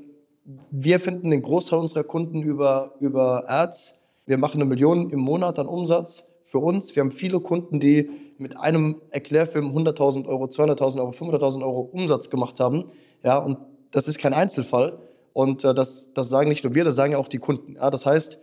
wir 0.71 1.01
finden 1.01 1.31
den 1.31 1.43
Großteil 1.43 1.79
unserer 1.79 2.05
Kunden 2.05 2.43
über, 2.43 2.95
über 3.01 3.49
Ads. 3.49 3.95
Wir 4.27 4.39
machen 4.39 4.61
eine 4.61 4.69
Million 4.69 5.11
im 5.11 5.21
Monat 5.21 5.59
an 5.59 5.67
Umsatz 5.67 6.29
für 6.45 6.59
uns. 6.59 6.95
Wir 6.97 7.03
haben 7.03 7.13
viele 7.13 7.41
Kunden, 7.41 7.81
die 7.81 8.11
mit 8.39 8.57
einem 8.57 9.01
Erklärfilm 9.11 9.77
100.000 9.77 10.27
Euro, 10.27 10.45
200.000 10.45 10.99
Euro, 10.99 11.11
500.000 11.11 11.63
Euro 11.63 11.81
Umsatz 11.93 12.31
gemacht 12.31 12.59
haben. 12.61 12.87
Ja, 13.23 13.39
und 13.39 13.59
das 13.91 14.09
ist 14.09 14.19
kein 14.19 14.35
Einzelfall. 14.35 14.99
Und 15.33 15.65
äh, 15.65 15.75
das, 15.75 16.13
das 16.13 16.29
sagen 16.29 16.49
nicht 16.49 16.65
nur 16.65 16.75
wir, 16.75 16.85
das 16.85 16.97
sagen 16.97 17.13
ja 17.13 17.19
auch 17.19 17.29
die 17.29 17.39
Kunden. 17.39 17.77
Ja, 17.77 17.91
das 17.91 18.05
heißt, 18.05 18.39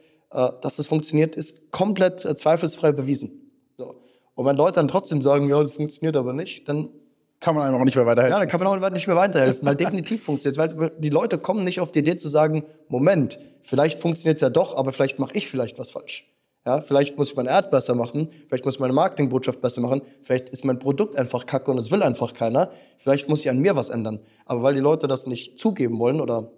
dass 0.61 0.79
es 0.79 0.87
funktioniert, 0.87 1.35
ist 1.35 1.71
komplett 1.71 2.23
äh, 2.25 2.35
zweifelsfrei 2.35 2.91
bewiesen. 2.91 3.51
So. 3.77 4.01
Und 4.35 4.45
wenn 4.45 4.55
Leute 4.55 4.73
dann 4.73 4.87
trotzdem 4.87 5.21
sagen, 5.21 5.49
ja, 5.49 5.59
das 5.59 5.73
funktioniert 5.73 6.15
aber 6.15 6.33
nicht, 6.33 6.67
dann 6.69 6.89
kann 7.39 7.55
man 7.55 7.67
einem 7.67 7.79
auch 7.79 7.85
nicht 7.85 7.95
mehr 7.95 8.05
weiterhelfen. 8.05 8.33
Ja, 8.33 8.39
dann 8.39 8.49
kann 8.49 8.59
man 8.59 8.67
auch 8.67 8.89
nicht 8.91 9.07
mehr 9.07 9.15
weiterhelfen, 9.15 9.65
weil 9.65 9.75
definitiv 9.75 10.23
funktioniert 10.25 10.71
es. 10.71 10.77
Weil 10.77 10.91
die 10.97 11.09
Leute 11.09 11.37
kommen 11.37 11.63
nicht 11.63 11.79
auf 11.79 11.91
die 11.91 11.99
Idee 11.99 12.15
zu 12.15 12.27
sagen, 12.27 12.63
Moment, 12.89 13.39
vielleicht 13.61 14.01
funktioniert 14.01 14.37
es 14.37 14.41
ja 14.41 14.49
doch, 14.49 14.75
aber 14.75 14.91
vielleicht 14.91 15.19
mache 15.19 15.33
ich 15.35 15.47
vielleicht 15.47 15.79
was 15.79 15.91
falsch. 15.91 16.25
Ja, 16.65 16.81
vielleicht 16.81 17.17
muss 17.17 17.31
ich 17.31 17.35
mein 17.37 17.47
Ad 17.47 17.69
besser 17.71 17.95
machen, 17.95 18.29
vielleicht 18.47 18.65
muss 18.65 18.75
ich 18.75 18.79
meine 18.81 18.93
Marketingbotschaft 18.93 19.61
besser 19.61 19.79
machen, 19.79 20.01
vielleicht 20.21 20.49
ist 20.49 20.65
mein 20.65 20.77
Produkt 20.77 21.15
einfach 21.15 21.45
kacke 21.45 21.71
und 21.71 21.77
es 21.77 21.89
will 21.89 22.03
einfach 22.03 22.33
keiner, 22.33 22.69
vielleicht 22.97 23.29
muss 23.29 23.39
ich 23.39 23.49
an 23.49 23.59
mir 23.59 23.77
was 23.77 23.89
ändern. 23.89 24.19
Aber 24.45 24.61
weil 24.61 24.73
die 24.73 24.81
Leute 24.81 25.07
das 25.07 25.25
nicht 25.25 25.57
zugeben 25.57 25.97
wollen 25.99 26.19
oder 26.19 26.51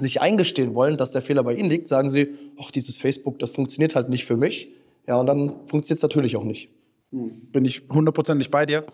sich 0.00 0.20
eingestehen 0.20 0.74
wollen, 0.74 0.96
dass 0.96 1.12
der 1.12 1.22
Fehler 1.22 1.44
bei 1.44 1.54
ihnen 1.54 1.68
liegt, 1.68 1.88
sagen 1.88 2.10
sie, 2.10 2.34
ach, 2.60 2.70
dieses 2.70 2.98
Facebook, 2.98 3.38
das 3.38 3.52
funktioniert 3.52 3.94
halt 3.94 4.08
nicht 4.08 4.24
für 4.24 4.36
mich. 4.36 4.68
Ja, 5.06 5.16
und 5.16 5.26
dann 5.26 5.48
funktioniert 5.66 5.98
es 5.98 6.02
natürlich 6.02 6.36
auch 6.36 6.44
nicht. 6.44 6.70
Bin 7.10 7.64
ich 7.64 7.82
hundertprozentig 7.90 8.50
bei 8.50 8.66
dir. 8.66 8.84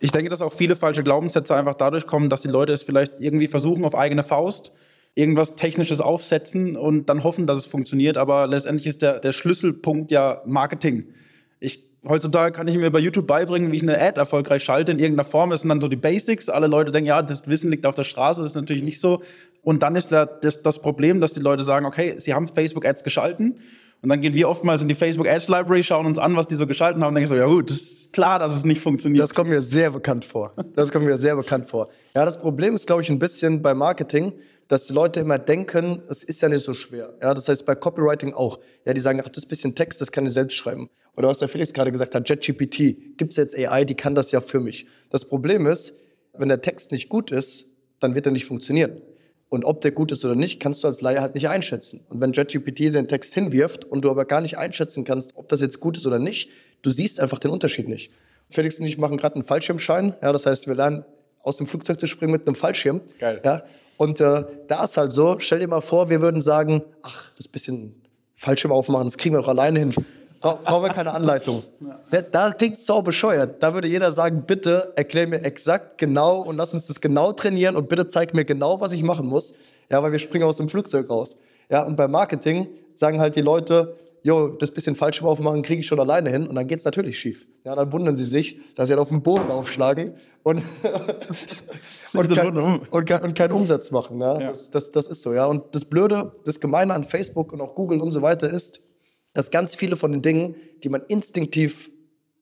Ich 0.00 0.12
denke, 0.12 0.30
dass 0.30 0.42
auch 0.42 0.52
viele 0.52 0.76
falsche 0.76 1.02
Glaubenssätze 1.02 1.54
einfach 1.54 1.74
dadurch 1.74 2.06
kommen, 2.06 2.30
dass 2.30 2.42
die 2.42 2.48
Leute 2.48 2.72
es 2.72 2.82
vielleicht 2.82 3.20
irgendwie 3.20 3.46
versuchen 3.46 3.84
auf 3.84 3.94
eigene 3.94 4.22
Faust, 4.22 4.72
irgendwas 5.14 5.54
Technisches 5.54 6.00
aufsetzen 6.00 6.76
und 6.76 7.08
dann 7.08 7.24
hoffen, 7.24 7.46
dass 7.46 7.58
es 7.58 7.66
funktioniert. 7.66 8.16
Aber 8.16 8.46
letztendlich 8.46 8.86
ist 8.86 9.02
der, 9.02 9.20
der 9.20 9.32
Schlüsselpunkt 9.32 10.10
ja 10.10 10.42
Marketing. 10.44 11.08
Ich, 11.58 11.84
heutzutage 12.08 12.52
kann 12.52 12.68
ich 12.68 12.76
mir 12.76 12.90
bei 12.90 12.98
YouTube 12.98 13.26
beibringen, 13.26 13.72
wie 13.72 13.76
ich 13.76 13.82
eine 13.82 14.00
Ad 14.00 14.18
erfolgreich 14.18 14.62
schalte 14.62 14.92
in 14.92 14.98
irgendeiner 14.98 15.24
Form. 15.24 15.50
Das 15.50 15.62
sind 15.62 15.68
dann 15.68 15.80
so 15.80 15.88
die 15.88 15.96
Basics. 15.96 16.48
Alle 16.48 16.66
Leute 16.66 16.90
denken, 16.90 17.08
ja, 17.08 17.22
das 17.22 17.46
Wissen 17.48 17.70
liegt 17.70 17.86
auf 17.86 17.94
der 17.94 18.04
Straße. 18.04 18.42
Das 18.42 18.52
ist 18.52 18.56
natürlich 18.56 18.82
nicht 18.82 19.00
so. 19.00 19.22
Und 19.62 19.82
dann 19.82 19.96
ist 19.96 20.12
da 20.12 20.26
das, 20.26 20.62
das 20.62 20.80
Problem, 20.80 21.20
dass 21.20 21.32
die 21.32 21.40
Leute 21.40 21.62
sagen, 21.62 21.86
okay, 21.86 22.14
sie 22.18 22.34
haben 22.34 22.48
Facebook-Ads 22.48 23.04
geschalten 23.04 23.56
und 24.04 24.10
dann 24.10 24.20
gehen 24.20 24.34
wir 24.34 24.50
oftmals 24.50 24.82
in 24.82 24.88
die 24.88 24.94
Facebook 24.94 25.26
Ads 25.26 25.48
Library, 25.48 25.82
schauen 25.82 26.04
uns 26.04 26.18
an, 26.18 26.36
was 26.36 26.46
die 26.46 26.56
so 26.56 26.66
geschalten 26.66 27.02
haben 27.02 27.08
und 27.08 27.14
denken 27.14 27.28
so, 27.28 27.36
ja 27.36 27.46
gut, 27.46 27.70
das 27.70 27.78
ist 27.78 28.12
klar, 28.12 28.38
dass 28.38 28.54
es 28.54 28.62
nicht 28.62 28.82
funktioniert. 28.82 29.22
Das 29.22 29.34
kommt 29.34 29.48
mir 29.48 29.62
sehr 29.62 29.90
bekannt 29.90 30.26
vor. 30.26 30.52
Das 30.76 30.92
kommt 30.92 31.06
mir 31.06 31.16
sehr 31.16 31.36
bekannt 31.36 31.64
vor. 31.64 31.88
Ja, 32.14 32.26
das 32.26 32.38
Problem 32.38 32.74
ist, 32.74 32.86
glaube 32.86 33.00
ich, 33.00 33.08
ein 33.08 33.18
bisschen 33.18 33.62
bei 33.62 33.72
Marketing, 33.72 34.34
dass 34.68 34.86
die 34.86 34.92
Leute 34.92 35.20
immer 35.20 35.38
denken, 35.38 36.02
es 36.08 36.24
ist 36.24 36.40
ja 36.42 36.48
nicht 36.48 36.64
so 36.64 36.74
schwer. 36.74 37.14
Ja, 37.22 37.34
das 37.34 37.48
heißt 37.48 37.66
bei 37.66 37.74
Copywriting 37.74 38.32
auch. 38.32 38.58
Ja, 38.84 38.92
die 38.92 39.00
sagen, 39.00 39.20
ach, 39.20 39.28
das 39.28 39.38
ist 39.38 39.46
ein 39.46 39.48
bisschen 39.48 39.74
Text, 39.74 40.00
das 40.00 40.10
kann 40.10 40.26
ich 40.26 40.32
selbst 40.32 40.54
schreiben. 40.54 40.90
Oder 41.16 41.28
was 41.28 41.38
der 41.38 41.48
Felix 41.48 41.72
gerade 41.72 41.92
gesagt 41.92 42.14
hat, 42.14 42.28
JetGPT, 42.28 43.16
gibt 43.16 43.32
es 43.32 43.36
jetzt 43.36 43.56
AI, 43.56 43.84
die 43.84 43.94
kann 43.94 44.14
das 44.14 44.32
ja 44.32 44.40
für 44.40 44.60
mich. 44.60 44.86
Das 45.10 45.24
Problem 45.24 45.66
ist, 45.66 45.94
wenn 46.32 46.48
der 46.48 46.60
Text 46.60 46.92
nicht 46.92 47.08
gut 47.08 47.30
ist, 47.30 47.66
dann 48.00 48.14
wird 48.14 48.26
er 48.26 48.32
nicht 48.32 48.46
funktionieren. 48.46 49.00
Und 49.48 49.64
ob 49.64 49.82
der 49.82 49.92
gut 49.92 50.10
ist 50.10 50.24
oder 50.24 50.34
nicht, 50.34 50.58
kannst 50.58 50.82
du 50.82 50.88
als 50.88 51.00
Laie 51.00 51.20
halt 51.20 51.34
nicht 51.34 51.48
einschätzen. 51.48 52.00
Und 52.08 52.20
wenn 52.20 52.32
JetGPT 52.32 52.92
den 52.92 53.06
Text 53.06 53.34
hinwirft 53.34 53.84
und 53.84 54.04
du 54.04 54.10
aber 54.10 54.24
gar 54.24 54.40
nicht 54.40 54.58
einschätzen 54.58 55.04
kannst, 55.04 55.36
ob 55.36 55.46
das 55.48 55.60
jetzt 55.60 55.78
gut 55.78 55.96
ist 55.96 56.06
oder 56.06 56.18
nicht, 56.18 56.50
du 56.82 56.90
siehst 56.90 57.20
einfach 57.20 57.38
den 57.38 57.52
Unterschied 57.52 57.88
nicht. 57.88 58.10
Felix 58.48 58.80
und 58.80 58.86
ich 58.86 58.98
machen 58.98 59.16
gerade 59.16 59.36
einen 59.36 59.44
Fallschirmschein. 59.44 60.16
Ja, 60.22 60.32
das 60.32 60.46
heißt, 60.46 60.66
wir 60.66 60.74
lernen 60.74 61.04
aus 61.44 61.58
dem 61.58 61.66
Flugzeug 61.66 62.00
zu 62.00 62.06
springen 62.08 62.32
mit 62.32 62.46
einem 62.46 62.56
Fallschirm. 62.56 63.00
Geil. 63.20 63.40
Ja, 63.44 63.62
und 63.96 64.20
äh, 64.20 64.44
da 64.66 64.84
ist 64.84 64.96
halt 64.96 65.12
so, 65.12 65.36
stell 65.38 65.60
dir 65.60 65.68
mal 65.68 65.80
vor, 65.80 66.10
wir 66.10 66.20
würden 66.20 66.40
sagen, 66.40 66.82
ach, 67.02 67.30
das 67.36 67.46
bisschen 67.46 68.02
Fallschirm 68.34 68.72
aufmachen, 68.72 69.06
das 69.06 69.16
kriegen 69.16 69.34
wir 69.34 69.40
doch 69.40 69.48
alleine 69.48 69.78
hin. 69.78 69.94
Bra 70.40 70.58
brauchen 70.62 70.82
wir 70.82 70.90
keine 70.90 71.12
Anleitung. 71.12 71.62
Ja. 72.10 72.20
Da 72.20 72.50
klingt 72.52 72.74
es 72.74 72.84
so 72.84 73.00
bescheuert. 73.00 73.62
Da 73.62 73.72
würde 73.72 73.88
jeder 73.88 74.12
sagen, 74.12 74.44
bitte 74.46 74.92
erklär 74.94 75.26
mir 75.26 75.42
exakt 75.42 75.96
genau 75.96 76.40
und 76.42 76.58
lass 76.58 76.74
uns 76.74 76.86
das 76.86 77.00
genau 77.00 77.32
trainieren 77.32 77.76
und 77.76 77.88
bitte 77.88 78.08
zeig 78.08 78.34
mir 78.34 78.44
genau, 78.44 78.78
was 78.78 78.92
ich 78.92 79.02
machen 79.02 79.26
muss. 79.26 79.54
Ja, 79.90 80.02
weil 80.02 80.12
wir 80.12 80.18
springen 80.18 80.44
aus 80.44 80.58
dem 80.58 80.68
Flugzeug 80.68 81.08
raus. 81.08 81.38
Ja, 81.70 81.84
und 81.84 81.96
beim 81.96 82.10
Marketing 82.10 82.68
sagen 82.94 83.20
halt 83.20 83.36
die 83.36 83.40
Leute, 83.40 83.96
jo, 84.24 84.48
das 84.48 84.70
bisschen 84.70 84.96
Fallschirm 84.96 85.28
aufmachen 85.28 85.62
kriege 85.62 85.80
ich 85.80 85.86
schon 85.86 86.00
alleine 86.00 86.30
hin 86.30 86.46
und 86.46 86.54
dann 86.54 86.66
geht 86.66 86.78
es 86.78 86.84
natürlich 86.84 87.18
schief. 87.18 87.46
Ja, 87.64 87.76
dann 87.76 87.92
wundern 87.92 88.16
sie 88.16 88.24
sich, 88.24 88.58
dass 88.74 88.88
sie 88.88 88.94
halt 88.94 89.00
auf 89.00 89.10
den 89.10 89.22
Boden 89.22 89.50
aufschlagen 89.50 90.14
und, 90.42 90.62
und, 92.14 92.34
kein, 92.34 92.56
und, 92.56 92.90
und, 92.90 93.34
keinen 93.34 93.52
Umsatz 93.52 93.90
machen. 93.90 94.20
Ja? 94.20 94.40
ja. 94.40 94.48
Das, 94.48 94.70
das, 94.70 94.90
das 94.90 95.08
ist 95.08 95.22
so. 95.22 95.34
Ja? 95.34 95.44
Und 95.44 95.74
das 95.74 95.84
Blöde, 95.84 96.32
das 96.46 96.58
Gemeine 96.58 96.94
an 96.94 97.04
Facebook 97.04 97.52
und 97.52 97.60
auch 97.60 97.74
Google 97.74 98.00
und 98.00 98.12
so 98.12 98.22
weiter 98.22 98.48
ist, 98.48 98.80
dass 99.34 99.50
ganz 99.50 99.74
viele 99.74 99.96
von 99.96 100.10
den 100.10 100.22
Dingen, 100.22 100.56
die 100.82 100.88
man 100.88 101.02
instinktiv 101.06 101.90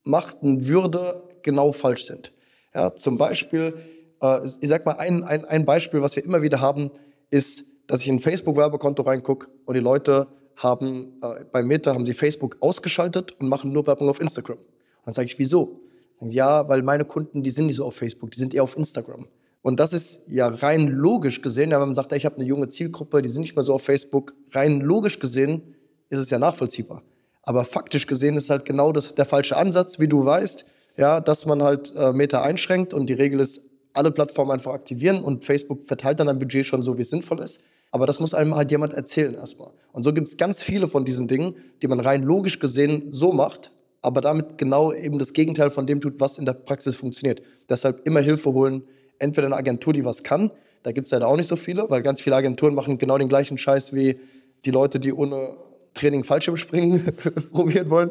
machten 0.03 0.65
würde, 0.67 1.21
genau 1.41 1.73
falsch 1.73 2.05
sind. 2.05 2.33
Ja, 2.73 2.95
zum 2.95 3.17
Beispiel, 3.17 3.75
äh, 4.21 4.39
ich 4.61 4.69
sag 4.69 4.85
mal, 4.85 4.93
ein, 4.93 5.23
ein, 5.25 5.43
ein 5.43 5.65
Beispiel, 5.65 6.01
was 6.01 6.15
wir 6.15 6.23
immer 6.23 6.41
wieder 6.41 6.61
haben, 6.61 6.91
ist, 7.29 7.65
dass 7.87 8.01
ich 8.01 8.07
in 8.07 8.15
ein 8.15 8.19
Facebook-Werbekonto 8.21 9.03
reingucke 9.03 9.47
und 9.65 9.73
die 9.73 9.81
Leute 9.81 10.27
haben, 10.55 11.19
äh, 11.21 11.45
bei 11.51 11.63
Meta 11.63 11.93
haben 11.93 12.05
sie 12.05 12.13
Facebook 12.13 12.57
ausgeschaltet 12.59 13.31
und 13.39 13.49
machen 13.49 13.71
nur 13.71 13.87
Werbung 13.87 14.09
auf 14.09 14.21
Instagram. 14.21 14.57
Und 14.57 14.67
dann 15.05 15.13
sage 15.13 15.25
ich, 15.25 15.39
wieso? 15.39 15.81
Ja, 16.21 16.69
weil 16.69 16.83
meine 16.83 17.05
Kunden, 17.05 17.43
die 17.43 17.51
sind 17.51 17.67
nicht 17.67 17.75
so 17.75 17.85
auf 17.85 17.95
Facebook, 17.95 18.31
die 18.31 18.39
sind 18.39 18.53
eher 18.53 18.63
auf 18.63 18.77
Instagram. 18.77 19.27
Und 19.61 19.79
das 19.79 19.93
ist 19.93 20.21
ja 20.27 20.47
rein 20.47 20.87
logisch 20.87 21.41
gesehen, 21.41 21.71
wenn 21.71 21.79
man 21.79 21.93
sagt, 21.93 22.11
ich 22.13 22.25
habe 22.25 22.35
eine 22.35 22.45
junge 22.45 22.67
Zielgruppe, 22.67 23.21
die 23.21 23.29
sind 23.29 23.41
nicht 23.41 23.55
mehr 23.55 23.63
so 23.63 23.73
auf 23.73 23.83
Facebook, 23.83 24.33
rein 24.51 24.81
logisch 24.81 25.19
gesehen 25.19 25.75
ist 26.09 26.19
es 26.19 26.29
ja 26.29 26.37
nachvollziehbar. 26.37 27.01
Aber 27.41 27.65
faktisch 27.65 28.07
gesehen 28.07 28.37
ist 28.37 28.49
halt 28.49 28.65
genau 28.65 28.91
das, 28.91 29.15
der 29.15 29.25
falsche 29.25 29.57
Ansatz, 29.57 29.99
wie 29.99 30.07
du 30.07 30.23
weißt, 30.25 30.65
ja, 30.97 31.19
dass 31.21 31.45
man 31.45 31.63
halt 31.63 31.93
äh, 31.95 32.13
Meta 32.13 32.41
einschränkt 32.41 32.93
und 32.93 33.07
die 33.07 33.13
Regel 33.13 33.39
ist, 33.39 33.63
alle 33.93 34.11
Plattformen 34.11 34.51
einfach 34.51 34.73
aktivieren 34.73 35.23
und 35.23 35.45
Facebook 35.45 35.85
verteilt 35.87 36.19
dann 36.19 36.29
ein 36.29 36.39
Budget 36.39 36.65
schon 36.65 36.83
so, 36.83 36.97
wie 36.97 37.01
es 37.01 37.09
sinnvoll 37.09 37.41
ist. 37.41 37.63
Aber 37.93 38.07
das 38.07 38.19
muss 38.19 38.33
einem 38.33 38.55
halt 38.55 38.71
jemand 38.71 38.93
erzählen 38.93 39.35
erstmal. 39.35 39.69
Und 39.91 40.01
so 40.01 40.13
gibt 40.13 40.27
es 40.27 40.37
ganz 40.37 40.63
viele 40.63 40.87
von 40.87 41.05
diesen 41.05 41.27
Dingen, 41.27 41.55
die 41.83 41.87
man 41.87 41.99
rein 41.99 42.23
logisch 42.23 42.57
gesehen 42.57 43.03
so 43.11 43.31
macht, 43.31 43.71
aber 44.01 44.19
damit 44.19 44.57
genau 44.57 44.91
eben 44.91 45.19
das 45.19 45.31
Gegenteil 45.31 45.69
von 45.69 45.85
dem 45.85 46.01
tut, 46.01 46.15
was 46.17 46.39
in 46.39 46.45
der 46.45 46.53
Praxis 46.53 46.95
funktioniert. 46.95 47.43
Deshalb 47.69 48.07
immer 48.07 48.19
Hilfe 48.19 48.51
holen, 48.51 48.81
entweder 49.19 49.45
eine 49.45 49.57
Agentur, 49.57 49.93
die 49.93 50.03
was 50.03 50.23
kann, 50.23 50.49
da 50.81 50.91
gibt 50.91 51.05
es 51.05 51.11
leider 51.11 51.27
auch 51.27 51.37
nicht 51.37 51.45
so 51.45 51.55
viele, 51.55 51.87
weil 51.87 52.01
ganz 52.01 52.19
viele 52.19 52.35
Agenturen 52.35 52.73
machen 52.73 52.97
genau 52.97 53.19
den 53.19 53.29
gleichen 53.29 53.59
Scheiß 53.59 53.93
wie 53.93 54.19
die 54.65 54.71
Leute, 54.71 54.99
die 54.99 55.13
ohne 55.13 55.55
Training 55.93 56.23
Fallschirmspringen 56.23 57.13
probieren 57.53 57.91
wollen. 57.91 58.09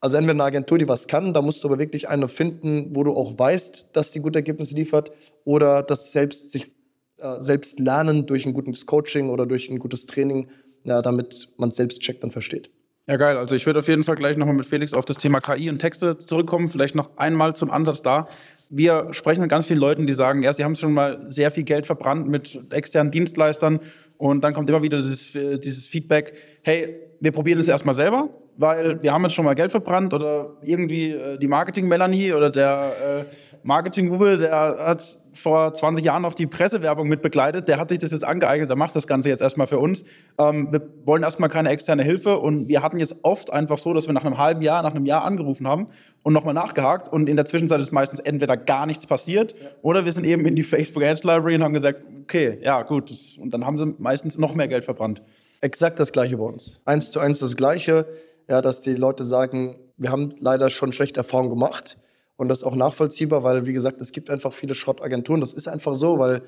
Also 0.00 0.16
entweder 0.16 0.32
eine 0.32 0.44
Agentur, 0.44 0.76
die 0.76 0.88
was 0.88 1.06
kann, 1.06 1.32
da 1.32 1.40
musst 1.40 1.62
du 1.62 1.68
aber 1.68 1.78
wirklich 1.78 2.08
eine 2.08 2.26
finden, 2.26 2.96
wo 2.96 3.04
du 3.04 3.12
auch 3.12 3.38
weißt, 3.38 3.90
dass 3.92 4.10
die 4.10 4.18
gute 4.18 4.40
Ergebnisse 4.40 4.74
liefert, 4.74 5.12
oder 5.44 5.84
das 5.84 6.10
selbst 6.10 6.48
sich 6.48 6.72
äh, 7.20 7.40
selbst 7.40 7.78
lernen 7.80 8.26
durch 8.26 8.46
ein 8.46 8.52
gutes 8.52 8.86
Coaching 8.86 9.30
oder 9.30 9.46
durch 9.46 9.68
ein 9.68 9.78
gutes 9.78 10.06
Training, 10.06 10.48
ja, 10.84 11.02
damit 11.02 11.48
man 11.56 11.70
es 11.70 11.76
selbst 11.76 12.00
checkt 12.00 12.24
und 12.24 12.32
versteht. 12.32 12.70
Ja, 13.10 13.16
geil. 13.16 13.36
Also 13.36 13.56
ich 13.56 13.66
würde 13.66 13.80
auf 13.80 13.88
jeden 13.88 14.04
Fall 14.04 14.14
gleich 14.14 14.36
nochmal 14.36 14.54
mit 14.54 14.66
Felix 14.66 14.94
auf 14.94 15.04
das 15.04 15.16
Thema 15.16 15.40
KI 15.40 15.68
und 15.68 15.78
Texte 15.80 16.16
zurückkommen. 16.16 16.68
Vielleicht 16.68 16.94
noch 16.94 17.16
einmal 17.16 17.56
zum 17.56 17.70
Ansatz 17.70 18.02
da. 18.02 18.28
Wir 18.68 19.08
sprechen 19.10 19.40
mit 19.40 19.50
ganz 19.50 19.66
vielen 19.66 19.80
Leuten, 19.80 20.06
die 20.06 20.12
sagen, 20.12 20.44
ja, 20.44 20.52
sie 20.52 20.62
haben 20.62 20.76
schon 20.76 20.92
mal 20.92 21.26
sehr 21.28 21.50
viel 21.50 21.64
Geld 21.64 21.86
verbrannt 21.86 22.28
mit 22.28 22.62
externen 22.70 23.10
Dienstleistern 23.10 23.80
und 24.16 24.44
dann 24.44 24.54
kommt 24.54 24.70
immer 24.70 24.82
wieder 24.82 24.98
dieses, 24.98 25.34
äh, 25.34 25.58
dieses 25.58 25.88
Feedback, 25.88 26.34
hey, 26.62 27.00
wir 27.18 27.32
probieren 27.32 27.58
es 27.58 27.68
erstmal 27.68 27.96
selber, 27.96 28.30
weil 28.56 29.02
wir 29.02 29.12
haben 29.12 29.24
jetzt 29.24 29.34
schon 29.34 29.44
mal 29.44 29.54
Geld 29.54 29.72
verbrannt 29.72 30.14
oder 30.14 30.58
irgendwie 30.62 31.10
äh, 31.10 31.36
die 31.36 31.48
Marketing-Melanie 31.48 32.32
oder 32.32 32.50
der 32.50 33.26
äh, 33.28 33.49
Marketing-Google, 33.62 34.38
der 34.38 34.76
hat 34.78 35.18
vor 35.32 35.72
20 35.72 36.04
Jahren 36.04 36.22
noch 36.22 36.34
die 36.34 36.46
Pressewerbung 36.46 37.08
mit 37.08 37.22
begleitet, 37.22 37.68
der 37.68 37.78
hat 37.78 37.90
sich 37.90 37.98
das 37.98 38.10
jetzt 38.10 38.24
angeeignet, 38.24 38.68
der 38.68 38.76
macht 38.76 38.96
das 38.96 39.06
Ganze 39.06 39.28
jetzt 39.28 39.40
erstmal 39.40 39.66
für 39.66 39.78
uns. 39.78 40.04
Ähm, 40.38 40.72
wir 40.72 40.82
wollen 41.04 41.22
erstmal 41.22 41.48
keine 41.48 41.68
externe 41.70 42.02
Hilfe 42.02 42.38
und 42.38 42.68
wir 42.68 42.82
hatten 42.82 42.98
jetzt 42.98 43.16
oft 43.22 43.52
einfach 43.52 43.78
so, 43.78 43.92
dass 43.92 44.06
wir 44.06 44.14
nach 44.14 44.24
einem 44.24 44.38
halben 44.38 44.62
Jahr, 44.62 44.82
nach 44.82 44.94
einem 44.94 45.06
Jahr 45.06 45.24
angerufen 45.24 45.68
haben 45.68 45.88
und 46.22 46.32
nochmal 46.32 46.54
nachgehakt 46.54 47.12
und 47.12 47.28
in 47.28 47.36
der 47.36 47.44
Zwischenzeit 47.44 47.80
ist 47.80 47.92
meistens 47.92 48.20
entweder 48.20 48.56
gar 48.56 48.86
nichts 48.86 49.06
passiert 49.06 49.54
ja. 49.60 49.68
oder 49.82 50.04
wir 50.04 50.12
sind 50.12 50.24
eben 50.24 50.46
in 50.46 50.56
die 50.56 50.62
Facebook 50.62 51.02
Ads 51.02 51.24
Library 51.24 51.56
und 51.56 51.64
haben 51.64 51.74
gesagt, 51.74 52.02
okay, 52.22 52.58
ja 52.62 52.82
gut, 52.82 53.10
das, 53.10 53.36
und 53.38 53.52
dann 53.52 53.66
haben 53.66 53.78
sie 53.78 53.94
meistens 53.98 54.38
noch 54.38 54.54
mehr 54.54 54.68
Geld 54.68 54.84
verbrannt. 54.84 55.22
Exakt 55.60 56.00
das 56.00 56.12
Gleiche 56.12 56.38
bei 56.38 56.44
uns. 56.44 56.80
Eins 56.84 57.10
zu 57.10 57.20
eins 57.20 57.38
das 57.38 57.56
Gleiche, 57.56 58.06
ja, 58.48 58.60
dass 58.60 58.82
die 58.82 58.94
Leute 58.94 59.24
sagen, 59.24 59.78
wir 59.96 60.10
haben 60.10 60.34
leider 60.40 60.70
schon 60.70 60.92
schlechte 60.92 61.20
Erfahrungen 61.20 61.50
gemacht 61.50 61.98
und 62.40 62.48
das 62.48 62.60
ist 62.60 62.64
auch 62.64 62.74
nachvollziehbar, 62.74 63.44
weil, 63.44 63.66
wie 63.66 63.74
gesagt, 63.74 64.00
es 64.00 64.12
gibt 64.12 64.30
einfach 64.30 64.54
viele 64.54 64.74
Schrottagenturen. 64.74 65.42
Das 65.42 65.52
ist 65.52 65.68
einfach 65.68 65.94
so, 65.94 66.18
weil 66.18 66.40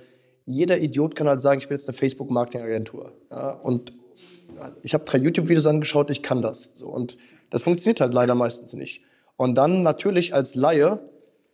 jeder 0.47 0.79
Idiot 0.79 1.15
kann 1.15 1.29
halt 1.29 1.43
sagen, 1.43 1.61
ich 1.61 1.69
bin 1.69 1.77
jetzt 1.77 1.87
eine 1.87 1.95
Facebook-Marketing-Agentur. 1.95 3.13
Ja, 3.31 3.51
und 3.51 3.93
ich 4.83 4.95
habe 4.95 5.05
drei 5.05 5.19
YouTube-Videos 5.19 5.67
angeschaut, 5.67 6.09
ich 6.09 6.23
kann 6.23 6.41
das. 6.41 6.71
So, 6.73 6.89
und 6.89 7.19
das 7.51 7.61
funktioniert 7.61 8.01
halt 8.01 8.15
leider 8.15 8.35
meistens 8.35 8.73
nicht. 8.73 9.03
Und 9.37 9.55
dann 9.55 9.83
natürlich 9.83 10.33
als 10.33 10.55
Laie 10.55 10.99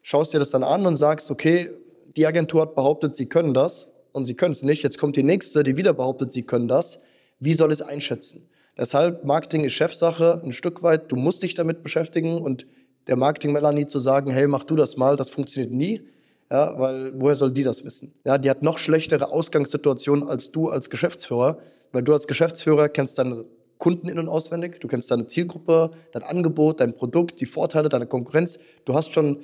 schaust 0.03 0.33
dir 0.33 0.39
das 0.39 0.51
dann 0.51 0.63
an 0.63 0.87
und 0.87 0.95
sagst, 0.95 1.33
okay, 1.33 1.73
die 2.17 2.25
Agentur 2.25 2.63
hat 2.63 2.77
behauptet, 2.77 3.17
sie 3.17 3.27
können 3.27 3.55
das 3.55 3.89
und 4.13 4.25
sie 4.25 4.35
können 4.35 4.53
es 4.53 4.63
nicht. 4.63 4.85
Jetzt 4.85 4.99
kommt 4.99 5.17
die 5.17 5.25
nächste, 5.25 5.65
die 5.65 5.77
wieder 5.77 5.95
behauptet, 5.95 6.31
sie 6.31 6.45
können 6.45 6.69
das. 6.69 7.01
Wie 7.41 7.55
soll 7.55 7.73
es 7.73 7.83
einschätzen? 7.83 8.49
Deshalb, 8.77 9.25
Marketing 9.25 9.65
ist 9.65 9.73
Chefsache, 9.73 10.41
ein 10.45 10.53
Stück 10.53 10.85
weit. 10.85 11.11
Du 11.11 11.17
musst 11.17 11.43
dich 11.43 11.57
damit 11.57 11.83
beschäftigen 11.83 12.41
und 12.41 12.69
der 13.09 13.17
Marketing-Melanie 13.17 13.87
zu 13.87 13.99
sagen, 13.99 14.31
hey, 14.31 14.47
mach 14.47 14.65
du 14.65 14.77
das 14.77 14.97
mal, 14.97 15.17
das 15.17 15.31
funktioniert 15.31 15.73
nie. 15.73 16.03
Ja, 16.51 16.79
weil 16.79 17.13
woher 17.21 17.35
soll 17.35 17.53
die 17.53 17.63
das 17.63 17.85
wissen? 17.85 18.15
Ja, 18.25 18.39
die 18.39 18.49
hat 18.49 18.63
noch 18.63 18.79
schlechtere 18.79 19.31
Ausgangssituationen 19.31 20.29
als 20.29 20.51
du 20.51 20.69
als 20.69 20.89
Geschäftsführer, 20.89 21.59
weil 21.93 22.03
du 22.03 22.13
als 22.13 22.27
Geschäftsführer 22.27 22.89
kennst 22.89 23.19
deine 23.19 23.45
Kunden 23.79 24.09
in- 24.09 24.19
und 24.19 24.29
auswendig, 24.29 24.81
du 24.81 24.89
kennst 24.89 25.11
deine 25.11 25.27
Zielgruppe, 25.27 25.91
dein 26.13 26.23
Angebot, 26.23 26.81
dein 26.81 26.95
Produkt, 26.95 27.41
die 27.41 27.47
Vorteile, 27.47 27.89
deine 27.89 28.07
Konkurrenz. 28.07 28.59
Du 28.87 28.95
hast 28.95 29.13
schon 29.13 29.41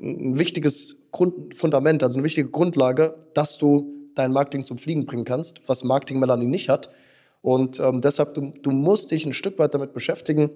ein 0.00 0.38
wichtiges 0.38 0.96
Grundfundament, 1.12 2.02
also 2.02 2.18
eine 2.18 2.24
wichtige 2.24 2.50
Grundlage, 2.50 3.16
dass 3.34 3.58
du 3.58 3.92
dein 4.14 4.32
Marketing 4.32 4.64
zum 4.64 4.78
Fliegen 4.78 5.06
bringen 5.06 5.24
kannst, 5.24 5.60
was 5.66 5.84
Marketing 5.84 6.18
Melanie 6.18 6.46
nicht 6.46 6.68
hat. 6.68 6.90
Und 7.42 7.80
ähm, 7.80 8.00
deshalb, 8.00 8.34
du, 8.34 8.52
du 8.62 8.70
musst 8.70 9.10
dich 9.10 9.24
ein 9.26 9.32
Stück 9.32 9.58
weit 9.58 9.74
damit 9.74 9.92
beschäftigen, 9.92 10.50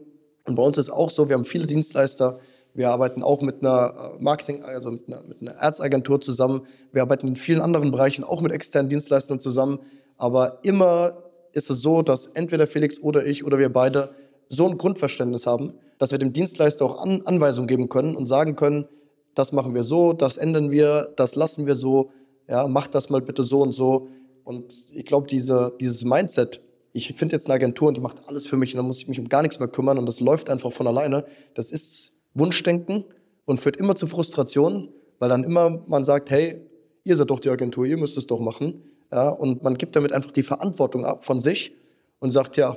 und 0.45 0.55
bei 0.55 0.63
uns 0.63 0.79
ist 0.79 0.91
auch 0.91 1.11
so, 1.11 1.29
wir 1.29 1.35
haben 1.35 1.45
viele 1.45 1.67
Dienstleister. 1.67 2.41
Wir 2.75 2.91
arbeiten 2.91 3.23
auch 3.23 3.43
mit 3.43 3.63
einer 3.63 4.15
äh, 4.19 4.23
Marketing, 4.23 4.63
also 4.63 4.93
mit 4.93 5.09
einer, 5.09 5.23
mit 5.23 5.41
einer 5.41 5.53
Erzagentur 5.53 6.21
zusammen. 6.21 6.63
Wir 6.93 7.03
arbeiten 7.03 7.29
in 7.29 7.37
vielen 7.37 7.61
anderen 7.61 7.91
Bereichen 7.91 8.25
auch 8.25 8.41
mit 8.41 8.53
externen 8.53 8.89
Dienstleistern 8.89 9.41
zusammen. 9.41 9.81
Aber 10.17 10.59
immer 10.63 11.15
ist 11.53 11.71
es 11.71 11.81
so, 11.81 12.03
dass 12.03 12.27
entweder 12.27 12.67
Felix 12.67 13.01
oder 13.01 13.27
ich 13.27 13.45
oder 13.45 13.59
wir 13.59 13.73
beide 13.73 14.15
so 14.49 14.69
ein 14.69 14.79
Grundverständnis 14.79 15.47
haben, 15.47 15.75
dass 15.99 16.13
wir 16.13 16.19
dem 16.19 16.33
Dienstleister 16.33 16.85
auch 16.85 17.03
An 17.03 17.23
Anweisungen 17.25 17.69
geben 17.69 17.89
können 17.89 18.17
und 18.17 18.27
sagen 18.27 18.57
können, 18.57 18.87
das 19.35 19.53
machen 19.53 19.75
wir 19.75 19.83
so, 19.83 20.13
das 20.13 20.37
ändern 20.37 20.71
wir, 20.71 21.13
das 21.17 21.37
lassen 21.37 21.67
wir 21.67 21.77
so, 21.77 22.11
ja, 22.49 22.67
mach 22.67 22.89
das 22.89 23.11
mal 23.11 23.21
bitte 23.21 23.43
so 23.45 23.61
und 23.61 23.73
so. 23.73 24.09
Und 24.45 24.87
ich 24.93 25.07
glaube, 25.07 25.29
diese, 25.29 25.73
dieses 25.81 26.05
Mindset, 26.05 26.61
ich 26.93 27.15
finde 27.15 27.37
jetzt 27.37 27.47
eine 27.47 27.55
Agentur 27.55 27.89
und 27.89 27.97
die 27.97 28.01
macht 28.01 28.27
alles 28.27 28.47
für 28.47 28.57
mich 28.57 28.75
und 28.75 28.79
dann 28.79 28.87
muss 28.87 28.99
ich 28.99 29.07
mich 29.07 29.21
um 29.21 29.29
gar 29.29 29.43
nichts 29.43 29.61
mehr 29.61 29.69
kümmern 29.69 29.99
und 29.99 30.07
das 30.07 30.19
läuft 30.21 30.51
einfach 30.51 30.73
von 30.73 30.87
alleine. 30.87 31.25
Das 31.55 31.71
ist 31.71 32.13
Wunschdenken 32.35 33.05
und 33.45 33.61
führt 33.61 33.77
immer 33.77 33.95
zu 33.95 34.07
Frustrationen, 34.07 34.89
weil 35.19 35.29
dann 35.29 35.45
immer 35.45 35.83
man 35.87 36.05
sagt, 36.05 36.31
hey, 36.31 36.61
ihr 37.05 37.17
seid 37.17 37.31
doch 37.31 37.41
die 37.41 37.51
Agentur, 37.51 37.87
ihr 37.87 37.97
müsst 37.97 38.17
es 38.17 38.27
doch 38.27 38.41
machen. 38.41 38.83
Ja, 39.13 39.29
und 39.29 39.63
man 39.63 39.75
gibt 39.75 39.97
damit 39.97 40.13
einfach 40.13 40.31
die 40.31 40.43
Verantwortung 40.43 41.05
ab 41.05 41.25
von 41.25 41.41
sich 41.41 41.73
und 42.21 42.31
sagt, 42.31 42.57
ja, 42.57 42.77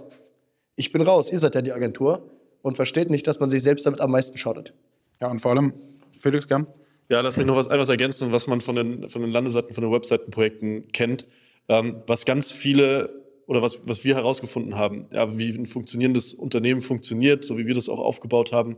ich 0.76 0.92
bin 0.92 1.02
raus, 1.02 1.32
ihr 1.32 1.40
seid 1.40 1.54
ja 1.56 1.62
die 1.62 1.72
Agentur 1.72 2.32
und 2.62 2.76
versteht 2.76 3.10
nicht, 3.10 3.28
dass 3.28 3.40
man 3.40 3.50
sich 3.50 3.62
selbst 3.62 3.86
damit 3.86 4.02
am 4.02 4.12
meisten 4.12 4.38
schadet. 4.38 4.74
Ja, 5.22 5.30
und 5.30 5.40
vor 5.40 5.52
allem, 5.52 5.74
Felix, 6.20 6.48
gern. 6.48 6.66
Ja, 7.10 7.22
lass 7.22 7.38
mich 7.38 7.46
noch 7.46 7.56
was, 7.56 7.68
etwas 7.68 7.90
ergänzen, 7.90 8.32
was 8.32 8.48
man 8.48 8.62
von 8.62 8.76
den, 8.76 9.10
von 9.10 9.22
den 9.22 9.30
Landesseiten, 9.30 9.74
von 9.74 9.84
den 9.84 9.92
Webseitenprojekten 9.92 10.88
kennt. 10.92 11.28
Ähm, 11.68 12.02
was 12.08 12.26
ganz 12.26 12.52
viele 12.52 13.24
oder 13.46 13.62
was, 13.62 13.84
was 13.86 14.04
wir 14.04 14.16
herausgefunden 14.16 14.76
haben, 14.76 15.08
ja, 15.12 15.38
wie 15.38 15.50
ein 15.50 15.66
funktionierendes 15.66 16.34
Unternehmen 16.34 16.82
funktioniert, 16.82 17.46
so 17.46 17.58
wie 17.58 17.68
wir 17.68 17.76
das 17.76 17.90
auch 17.90 18.00
aufgebaut 18.00 18.52
haben, 18.52 18.78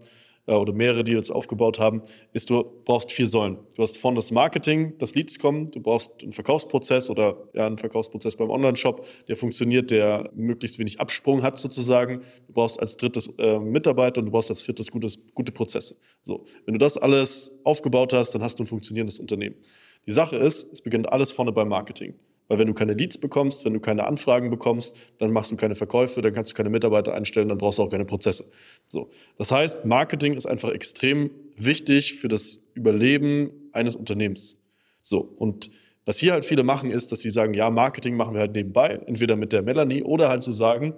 oder 0.54 0.74
mehrere, 0.74 1.04
die 1.04 1.12
jetzt 1.12 1.32
aufgebaut 1.32 1.80
haben, 1.80 2.04
ist, 2.34 2.50
du 2.50 2.64
brauchst 2.86 3.12
vier 3.12 3.28
Säulen. 3.28 3.58
Du 3.76 3.82
hast 3.82 3.98
vorne 3.98 4.16
das 4.16 4.32
Marketing, 4.32 4.98
das 5.00 5.16
Leads 5.16 5.40
kommen, 5.40 5.72
du 5.72 5.80
brauchst 5.80 6.12
einen 6.22 6.34
Verkaufsprozess 6.34 7.10
oder 7.10 7.50
ja, 7.54 7.66
einen 7.66 7.78
Verkaufsprozess 7.78 8.36
beim 8.38 8.50
Online-Shop, 8.50 9.06
der 9.28 9.36
funktioniert, 9.36 9.90
der 9.90 10.30
möglichst 10.36 10.78
wenig 10.78 11.00
Absprung 11.00 11.42
hat 11.42 11.60
sozusagen. 11.60 12.22
Du 12.48 12.54
brauchst 12.54 12.80
als 12.80 12.98
drittes 12.98 13.28
äh, 13.38 13.60
Mitarbeiter 13.60 14.20
und 14.20 14.28
du 14.28 14.32
brauchst 14.32 14.50
als 14.50 14.62
viertes 14.62 14.92
gutes, 14.92 15.18
gute 15.34 15.52
Prozesse. 15.52 15.96
So, 16.22 16.46
wenn 16.66 16.74
du 16.74 16.80
das 16.80 16.98
alles 16.98 17.52
aufgebaut 17.64 18.14
hast, 18.14 18.36
dann 18.36 18.44
hast 18.44 18.60
du 18.60 18.64
ein 18.64 18.68
funktionierendes 18.68 19.20
Unternehmen. 19.20 19.56
Die 20.06 20.12
Sache 20.12 20.38
ist, 20.38 20.72
es 20.72 20.82
beginnt 20.82 21.12
alles 21.12 21.32
vorne 21.32 21.52
beim 21.52 21.70
Marketing. 21.70 22.14
Weil 22.48 22.60
wenn 22.60 22.68
du 22.68 22.74
keine 22.74 22.94
Leads 22.94 23.18
bekommst, 23.18 23.66
wenn 23.66 23.74
du 23.74 23.80
keine 23.80 24.06
Anfragen 24.06 24.50
bekommst, 24.50 24.96
dann 25.18 25.32
machst 25.32 25.52
du 25.52 25.56
keine 25.56 25.76
Verkäufe, 25.76 26.22
dann 26.22 26.34
kannst 26.34 26.52
du 26.52 26.56
keine 26.56 26.70
Mitarbeiter 26.70 27.14
einstellen, 27.14 27.50
dann 27.50 27.58
brauchst 27.58 27.80
du 27.80 27.84
auch 27.84 27.90
keine 27.90 28.06
Prozesse. 28.06 28.46
So. 28.88 29.10
Das 29.38 29.52
heißt, 29.52 29.86
Marketing 29.86 30.34
ist 30.34 30.46
einfach 30.46 30.70
extrem 30.70 31.32
wichtig 31.58 32.16
für 32.16 32.28
das 32.28 32.62
Überleben 32.74 33.52
eines 33.72 33.96
Unternehmens. 33.96 34.60
So. 35.02 35.20
Und 35.20 35.72
was 36.06 36.20
hier 36.20 36.34
halt 36.34 36.46
viele 36.46 36.64
machen, 36.64 36.92
ist, 36.92 37.12
dass 37.12 37.22
sie 37.22 37.32
sagen, 37.32 37.56
ja, 37.56 37.70
Marketing 37.72 38.16
machen 38.16 38.36
wir 38.36 38.42
halt 38.42 38.54
nebenbei, 38.54 39.00
entweder 39.08 39.36
mit 39.36 39.52
der 39.52 39.64
Melanie 39.64 40.04
oder 40.04 40.30
halt 40.30 40.44
zu 40.44 40.52
so 40.52 40.58
sagen, 40.58 40.94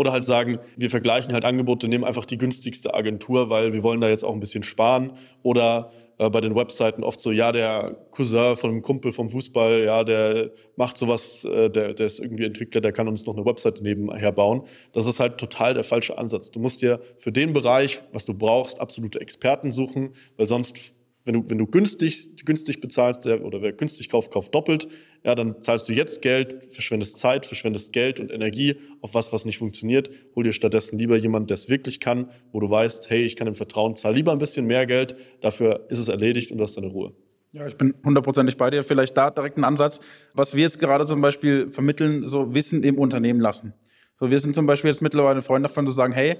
oder 0.00 0.12
halt 0.12 0.24
sagen, 0.24 0.60
wir 0.78 0.88
vergleichen 0.88 1.34
halt 1.34 1.44
Angebote, 1.44 1.86
nehmen 1.86 2.04
einfach 2.04 2.24
die 2.24 2.38
günstigste 2.38 2.94
Agentur, 2.94 3.50
weil 3.50 3.74
wir 3.74 3.82
wollen 3.82 4.00
da 4.00 4.08
jetzt 4.08 4.24
auch 4.24 4.32
ein 4.32 4.40
bisschen 4.40 4.62
sparen. 4.62 5.12
Oder 5.42 5.90
äh, 6.20 6.28
bei 6.28 6.42
den 6.42 6.54
Webseiten 6.54 7.02
oft 7.02 7.18
so, 7.18 7.32
ja, 7.32 7.50
der 7.50 7.96
Cousin 8.10 8.54
von 8.54 8.70
einem 8.70 8.82
Kumpel 8.82 9.10
vom 9.10 9.30
Fußball, 9.30 9.84
ja, 9.84 10.04
der 10.04 10.50
macht 10.76 10.98
sowas, 10.98 11.46
äh, 11.46 11.70
der, 11.70 11.94
der 11.94 12.06
ist 12.06 12.20
irgendwie 12.20 12.44
Entwickler, 12.44 12.82
der 12.82 12.92
kann 12.92 13.08
uns 13.08 13.24
noch 13.24 13.34
eine 13.34 13.46
Webseite 13.46 13.82
nebenher 13.82 14.30
bauen. 14.30 14.66
Das 14.92 15.06
ist 15.06 15.18
halt 15.18 15.38
total 15.38 15.72
der 15.72 15.82
falsche 15.82 16.18
Ansatz. 16.18 16.50
Du 16.50 16.60
musst 16.60 16.82
dir 16.82 17.00
für 17.16 17.32
den 17.32 17.54
Bereich, 17.54 18.02
was 18.12 18.26
du 18.26 18.34
brauchst, 18.34 18.82
absolute 18.82 19.18
Experten 19.18 19.72
suchen, 19.72 20.12
weil 20.36 20.46
sonst 20.46 20.92
wenn 21.24 21.34
du, 21.34 21.50
wenn 21.50 21.58
du 21.58 21.66
günstig, 21.66 22.44
günstig 22.44 22.80
bezahlst 22.80 23.26
oder 23.26 23.62
wer 23.62 23.72
günstig 23.72 24.08
kauft, 24.08 24.30
kauft 24.30 24.54
doppelt, 24.54 24.88
ja, 25.24 25.34
dann 25.34 25.60
zahlst 25.62 25.88
du 25.88 25.92
jetzt 25.92 26.22
Geld, 26.22 26.72
verschwendest 26.72 27.18
Zeit, 27.18 27.44
verschwendest 27.44 27.92
Geld 27.92 28.20
und 28.20 28.30
Energie 28.30 28.76
auf 29.02 29.14
was, 29.14 29.32
was 29.32 29.44
nicht 29.44 29.58
funktioniert. 29.58 30.10
Hol 30.34 30.44
dir 30.44 30.52
stattdessen 30.52 30.98
lieber 30.98 31.16
jemanden, 31.16 31.48
der 31.48 31.54
es 31.54 31.68
wirklich 31.68 32.00
kann, 32.00 32.30
wo 32.52 32.60
du 32.60 32.70
weißt, 32.70 33.10
hey, 33.10 33.24
ich 33.24 33.36
kann 33.36 33.46
ihm 33.46 33.54
vertrauen, 33.54 33.96
zahl 33.96 34.14
lieber 34.14 34.32
ein 34.32 34.38
bisschen 34.38 34.66
mehr 34.66 34.86
Geld, 34.86 35.14
dafür 35.40 35.86
ist 35.90 35.98
es 35.98 36.08
erledigt 36.08 36.50
und 36.52 36.58
du 36.58 36.64
hast 36.64 36.76
deine 36.76 36.88
Ruhe. 36.88 37.12
Ja, 37.52 37.66
ich 37.66 37.76
bin 37.76 37.94
hundertprozentig 38.04 38.56
bei 38.56 38.70
dir. 38.70 38.84
Vielleicht 38.84 39.16
da 39.16 39.30
direkt 39.30 39.58
ein 39.58 39.64
Ansatz, 39.64 40.00
was 40.34 40.54
wir 40.54 40.62
jetzt 40.62 40.78
gerade 40.78 41.04
zum 41.04 41.20
Beispiel 41.20 41.68
vermitteln, 41.68 42.28
so 42.28 42.54
Wissen 42.54 42.84
im 42.84 42.96
Unternehmen 42.96 43.40
lassen. 43.40 43.74
So, 44.20 44.30
wir 44.30 44.38
sind 44.38 44.54
zum 44.54 44.66
Beispiel 44.66 44.90
jetzt 44.90 45.02
mittlerweile 45.02 45.42
Freunde 45.42 45.68
davon 45.68 45.86
zu 45.86 45.92
sagen, 45.92 46.12
hey, 46.12 46.36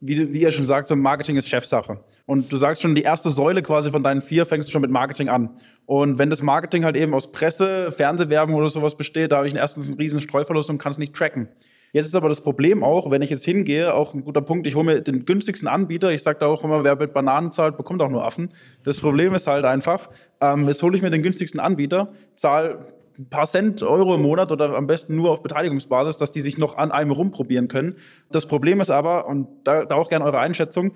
wie, 0.00 0.32
wie 0.32 0.40
ihr 0.40 0.50
schon 0.50 0.64
sagt, 0.64 0.88
so 0.88 0.96
Marketing 0.96 1.36
ist 1.36 1.48
Chefsache. 1.48 2.00
Und 2.26 2.50
du 2.50 2.56
sagst 2.56 2.82
schon, 2.82 2.94
die 2.94 3.02
erste 3.02 3.30
Säule 3.30 3.62
quasi 3.62 3.90
von 3.90 4.02
deinen 4.02 4.22
vier 4.22 4.46
fängst 4.46 4.68
du 4.68 4.72
schon 4.72 4.82
mit 4.82 4.90
Marketing 4.90 5.28
an. 5.28 5.50
Und 5.84 6.18
wenn 6.18 6.30
das 6.30 6.42
Marketing 6.42 6.84
halt 6.84 6.96
eben 6.96 7.12
aus 7.14 7.30
Presse, 7.32 7.92
Fernsehwerbung 7.92 8.54
oder 8.54 8.68
sowas 8.68 8.96
besteht, 8.96 9.32
da 9.32 9.38
habe 9.38 9.48
ich 9.48 9.54
erstens 9.54 9.88
einen 9.88 9.98
riesen 9.98 10.20
Streuverlust 10.20 10.70
und 10.70 10.78
kann 10.78 10.92
es 10.92 10.98
nicht 10.98 11.14
tracken. 11.14 11.48
Jetzt 11.92 12.06
ist 12.06 12.14
aber 12.14 12.28
das 12.28 12.40
Problem 12.40 12.84
auch, 12.84 13.10
wenn 13.10 13.20
ich 13.20 13.30
jetzt 13.30 13.44
hingehe, 13.44 13.92
auch 13.92 14.14
ein 14.14 14.24
guter 14.24 14.42
Punkt, 14.42 14.66
ich 14.66 14.76
hole 14.76 14.84
mir 14.84 15.00
den 15.00 15.24
günstigsten 15.24 15.68
Anbieter, 15.68 16.12
ich 16.12 16.22
sage 16.22 16.38
da 16.38 16.46
auch 16.46 16.62
immer, 16.62 16.84
wer 16.84 16.94
mit 16.94 17.12
Bananen 17.12 17.50
zahlt, 17.50 17.76
bekommt 17.76 18.00
auch 18.00 18.10
nur 18.10 18.24
Affen. 18.24 18.50
Das 18.84 19.00
Problem 19.00 19.34
ist 19.34 19.48
halt 19.48 19.64
einfach, 19.64 20.08
ähm, 20.40 20.68
jetzt 20.68 20.82
hole 20.84 20.96
ich 20.96 21.02
mir 21.02 21.10
den 21.10 21.24
günstigsten 21.24 21.58
Anbieter, 21.58 22.12
zahle 22.36 22.78
ein 23.18 23.28
paar 23.28 23.46
Cent 23.46 23.82
Euro 23.82 24.14
im 24.14 24.22
Monat 24.22 24.52
oder 24.52 24.74
am 24.74 24.86
besten 24.86 25.16
nur 25.16 25.30
auf 25.30 25.42
Beteiligungsbasis, 25.42 26.16
dass 26.16 26.30
die 26.30 26.40
sich 26.40 26.58
noch 26.58 26.76
an 26.76 26.90
einem 26.90 27.10
rumprobieren 27.10 27.68
können. 27.68 27.96
Das 28.30 28.46
Problem 28.46 28.80
ist 28.80 28.90
aber, 28.90 29.26
und 29.26 29.48
da, 29.64 29.84
da 29.84 29.94
auch 29.94 30.08
gerne 30.08 30.24
eure 30.24 30.38
Einschätzung, 30.38 30.92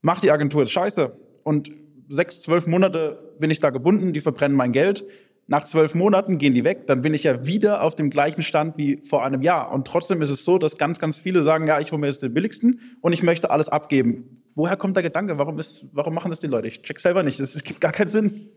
macht 0.00 0.22
die 0.22 0.30
Agentur 0.30 0.62
jetzt 0.62 0.72
scheiße 0.72 1.12
und 1.44 1.70
sechs, 2.08 2.40
zwölf 2.40 2.66
Monate 2.66 3.34
bin 3.38 3.50
ich 3.50 3.60
da 3.60 3.70
gebunden, 3.70 4.12
die 4.12 4.20
verbrennen 4.20 4.56
mein 4.56 4.72
Geld. 4.72 5.06
Nach 5.48 5.64
zwölf 5.64 5.94
Monaten 5.94 6.38
gehen 6.38 6.54
die 6.54 6.62
weg, 6.62 6.86
dann 6.86 7.02
bin 7.02 7.14
ich 7.14 7.24
ja 7.24 7.44
wieder 7.44 7.82
auf 7.82 7.96
dem 7.96 8.10
gleichen 8.10 8.42
Stand 8.42 8.78
wie 8.78 8.98
vor 9.02 9.24
einem 9.24 9.42
Jahr. 9.42 9.72
Und 9.72 9.86
trotzdem 9.86 10.22
ist 10.22 10.30
es 10.30 10.44
so, 10.44 10.56
dass 10.56 10.78
ganz, 10.78 11.00
ganz 11.00 11.18
viele 11.18 11.42
sagen, 11.42 11.66
ja, 11.66 11.80
ich 11.80 11.90
hole 11.90 12.00
mir 12.00 12.06
jetzt 12.06 12.22
den 12.22 12.32
billigsten 12.32 12.80
und 13.00 13.12
ich 13.12 13.22
möchte 13.22 13.50
alles 13.50 13.68
abgeben. 13.68 14.40
Woher 14.54 14.76
kommt 14.76 14.96
der 14.96 15.02
Gedanke? 15.02 15.38
Warum, 15.38 15.58
ist, 15.58 15.86
warum 15.92 16.14
machen 16.14 16.30
das 16.30 16.40
die 16.40 16.46
Leute? 16.46 16.68
Ich 16.68 16.82
check 16.82 17.00
selber 17.00 17.22
nicht. 17.22 17.40
Das 17.40 17.54
gibt 17.64 17.80
gar 17.80 17.92
keinen 17.92 18.08
Sinn. 18.08 18.50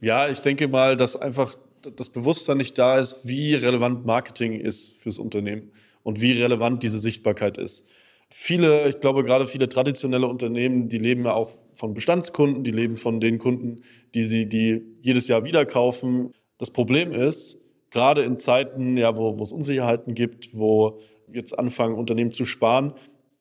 Ja, 0.00 0.28
ich 0.28 0.40
denke 0.40 0.68
mal, 0.68 0.96
dass 0.96 1.16
einfach 1.16 1.54
das 1.96 2.10
Bewusstsein 2.10 2.56
nicht 2.58 2.78
da 2.78 2.98
ist, 2.98 3.20
wie 3.24 3.54
relevant 3.54 4.06
Marketing 4.06 4.60
ist 4.60 4.98
fürs 4.98 5.18
Unternehmen 5.18 5.70
und 6.02 6.20
wie 6.20 6.32
relevant 6.32 6.82
diese 6.82 6.98
Sichtbarkeit 6.98 7.58
ist. 7.58 7.86
Viele, 8.28 8.88
ich 8.88 9.00
glaube 9.00 9.24
gerade 9.24 9.46
viele 9.46 9.68
traditionelle 9.68 10.26
Unternehmen, 10.26 10.88
die 10.88 10.98
leben 10.98 11.24
ja 11.24 11.34
auch 11.34 11.56
von 11.74 11.94
Bestandskunden, 11.94 12.64
die 12.64 12.70
leben 12.70 12.96
von 12.96 13.20
den 13.20 13.38
Kunden, 13.38 13.82
die 14.14 14.22
sie, 14.22 14.48
die 14.48 14.82
jedes 15.02 15.28
Jahr 15.28 15.44
wieder 15.44 15.64
kaufen. 15.66 16.32
Das 16.58 16.70
Problem 16.70 17.12
ist, 17.12 17.58
gerade 17.90 18.22
in 18.22 18.38
Zeiten, 18.38 18.96
ja, 18.96 19.16
wo, 19.16 19.38
wo 19.38 19.42
es 19.42 19.52
Unsicherheiten 19.52 20.14
gibt, 20.14 20.56
wo 20.56 21.00
jetzt 21.32 21.58
anfangen, 21.58 21.94
Unternehmen 21.94 22.32
zu 22.32 22.44
sparen, 22.44 22.94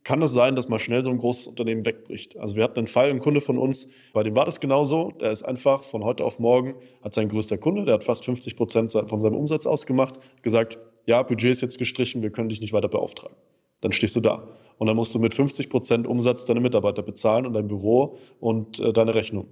kann 0.06 0.22
es 0.22 0.34
sein, 0.34 0.56
dass 0.56 0.70
mal 0.70 0.80
schnell 0.80 1.02
so 1.02 1.10
ein 1.10 1.18
großes 1.18 1.48
Unternehmen 1.48 1.84
wegbricht. 1.84 2.38
Also 2.38 2.56
wir 2.56 2.64
hatten 2.64 2.78
einen 2.78 2.88
Fall, 2.88 3.10
ein 3.10 3.20
Kunde 3.20 3.42
von 3.42 3.58
uns, 3.58 3.90
bei 4.14 4.22
dem 4.22 4.36
war 4.36 4.46
das 4.46 4.60
genauso. 4.60 5.12
Der 5.20 5.32
ist 5.32 5.44
einfach 5.44 5.84
von 5.84 6.04
heute 6.04 6.24
auf 6.24 6.38
morgen, 6.40 6.76
hat 7.02 7.16
sein 7.16 7.28
größter 7.28 7.58
Kunde, 7.58 7.86
der 7.86 7.96
hat 7.96 8.04
fast 8.04 8.24
50 8.24 8.56
Prozent 8.56 8.92
von 8.92 9.20
seinem 9.20 9.36
Umsatz 9.36 9.66
ausgemacht, 9.66 10.20
gesagt, 10.44 10.78
ja, 11.08 11.24
Budget 11.24 11.52
ist 11.52 11.62
jetzt 11.62 11.80
gestrichen, 11.80 12.22
wir 12.22 12.30
können 12.30 12.50
dich 12.50 12.62
nicht 12.62 12.72
weiter 12.72 12.88
beauftragen. 12.88 13.36
Dann 13.82 13.92
stehst 13.92 14.16
du 14.16 14.22
da. 14.22 14.48
Und 14.78 14.88
dann 14.88 14.96
musst 14.96 15.16
du 15.16 15.20
mit 15.20 15.34
50 15.34 15.70
Prozent 15.70 16.06
Umsatz 16.06 16.46
deine 16.46 16.60
Mitarbeiter 16.60 17.02
bezahlen 17.02 17.48
und 17.48 17.54
dein 17.54 17.68
Büro 17.68 18.18
und 18.40 18.80
äh, 18.80 18.94
deine 18.94 19.16
Rechnung. 19.16 19.48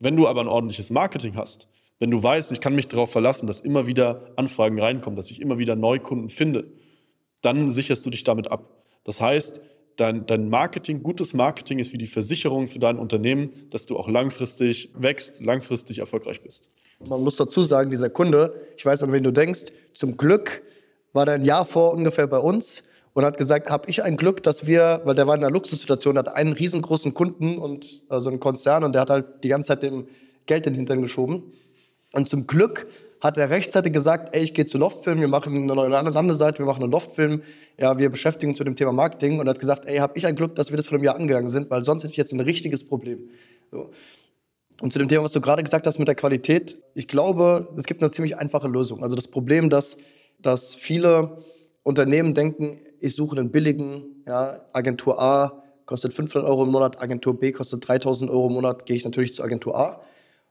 Wenn 0.00 0.16
du 0.16 0.28
aber 0.28 0.42
ein 0.42 0.48
ordentliches 0.48 0.90
Marketing 0.90 1.34
hast, 1.34 1.66
wenn 1.98 2.10
du 2.10 2.22
weißt, 2.22 2.52
ich 2.52 2.60
kann 2.60 2.74
mich 2.74 2.88
darauf 2.88 3.10
verlassen, 3.10 3.46
dass 3.46 3.60
immer 3.60 3.86
wieder 3.86 4.32
Anfragen 4.36 4.78
reinkommen, 4.78 5.16
dass 5.16 5.30
ich 5.30 5.40
immer 5.40 5.56
wieder 5.56 5.76
Neukunden 5.76 6.28
finde, 6.28 6.72
dann 7.40 7.70
sicherst 7.70 8.04
du 8.04 8.10
dich 8.10 8.24
damit 8.24 8.50
ab. 8.50 8.82
Das 9.04 9.20
heißt, 9.20 9.60
dein, 9.96 10.26
dein 10.26 10.48
Marketing, 10.48 11.02
gutes 11.02 11.34
Marketing 11.34 11.78
ist 11.78 11.92
wie 11.92 11.98
die 11.98 12.06
Versicherung 12.06 12.68
für 12.68 12.78
dein 12.78 12.98
Unternehmen, 12.98 13.50
dass 13.70 13.86
du 13.86 13.96
auch 13.96 14.08
langfristig 14.08 14.90
wächst, 14.94 15.40
langfristig 15.40 15.98
erfolgreich 15.98 16.42
bist. 16.42 16.70
Man 17.04 17.22
muss 17.22 17.36
dazu 17.36 17.62
sagen, 17.62 17.90
dieser 17.90 18.10
Kunde, 18.10 18.54
ich 18.76 18.84
weiß 18.84 19.02
an 19.02 19.12
wen 19.12 19.22
du 19.22 19.30
denkst, 19.30 19.72
zum 19.92 20.16
Glück 20.16 20.62
war 21.12 21.26
der 21.26 21.34
ein 21.34 21.44
Jahr 21.44 21.66
vor 21.66 21.92
ungefähr 21.92 22.26
bei 22.26 22.38
uns 22.38 22.82
und 23.12 23.24
hat 23.24 23.38
gesagt, 23.38 23.70
habe 23.70 23.88
ich 23.88 24.02
ein 24.02 24.16
Glück, 24.16 24.42
dass 24.42 24.66
wir, 24.66 25.00
weil 25.04 25.14
der 25.14 25.26
war 25.26 25.34
in 25.36 25.42
einer 25.42 25.52
Luxussituation, 25.52 26.18
hat 26.18 26.28
einen 26.28 26.52
riesengroßen 26.52 27.14
Kunden 27.14 27.58
und 27.58 28.02
also 28.08 28.28
einen 28.28 28.40
Konzern 28.40 28.84
und 28.84 28.92
der 28.92 29.02
hat 29.02 29.10
halt 29.10 29.26
die 29.44 29.48
ganze 29.48 29.68
Zeit 29.68 29.82
dem 29.82 30.06
Geld 30.46 30.66
in 30.66 30.72
den 30.72 30.78
Hintern 30.78 31.02
geschoben. 31.02 31.52
Und 32.12 32.28
zum 32.28 32.46
Glück 32.46 32.86
hat 33.24 33.38
er 33.38 33.48
rechtzeitig 33.48 33.94
gesagt, 33.94 34.36
ey, 34.36 34.42
ich 34.42 34.52
gehe 34.52 34.66
zu 34.66 34.76
Loftfilm, 34.76 35.18
wir 35.18 35.28
machen 35.28 35.56
eine 35.56 35.74
neue 35.74 35.88
Landeseite, 35.88 36.58
wir 36.58 36.66
machen 36.66 36.82
einen 36.82 36.92
Loftfilm, 36.92 37.40
ja, 37.80 37.96
wir 37.96 38.10
beschäftigen 38.10 38.52
uns 38.52 38.58
mit 38.58 38.68
dem 38.68 38.76
Thema 38.76 38.92
Marketing 38.92 39.40
und 39.40 39.48
hat 39.48 39.58
gesagt, 39.58 39.86
ey, 39.86 39.96
habe 39.96 40.18
ich 40.18 40.26
ein 40.26 40.36
Glück, 40.36 40.54
dass 40.56 40.70
wir 40.70 40.76
das 40.76 40.88
vor 40.88 40.96
einem 40.96 41.04
Jahr 41.04 41.14
angegangen 41.14 41.48
sind, 41.48 41.70
weil 41.70 41.82
sonst 41.84 42.02
hätte 42.02 42.10
ich 42.10 42.18
jetzt 42.18 42.34
ein 42.34 42.40
richtiges 42.40 42.86
Problem. 42.86 43.30
So. 43.70 43.90
Und 44.82 44.92
zu 44.92 44.98
dem 44.98 45.08
Thema, 45.08 45.24
was 45.24 45.32
du 45.32 45.40
gerade 45.40 45.62
gesagt 45.62 45.86
hast 45.86 45.98
mit 45.98 46.06
der 46.06 46.16
Qualität, 46.16 46.76
ich 46.92 47.08
glaube, 47.08 47.72
es 47.78 47.84
gibt 47.84 48.02
eine 48.02 48.10
ziemlich 48.10 48.36
einfache 48.36 48.68
Lösung. 48.68 49.02
Also 49.02 49.16
das 49.16 49.28
Problem, 49.28 49.70
dass, 49.70 49.96
dass 50.42 50.74
viele 50.74 51.38
Unternehmen 51.82 52.34
denken, 52.34 52.78
ich 53.00 53.16
suche 53.16 53.38
einen 53.38 53.50
billigen, 53.50 54.22
ja, 54.26 54.60
Agentur 54.74 55.18
A 55.18 55.62
kostet 55.86 56.12
500 56.12 56.46
Euro 56.46 56.64
im 56.64 56.72
Monat, 56.72 57.00
Agentur 57.00 57.40
B 57.40 57.52
kostet 57.52 57.88
3000 57.88 58.30
Euro 58.30 58.48
im 58.48 58.52
Monat, 58.52 58.84
gehe 58.84 58.96
ich 58.96 59.04
natürlich 59.06 59.32
zur 59.32 59.46
Agentur 59.46 59.78
A. 59.78 60.02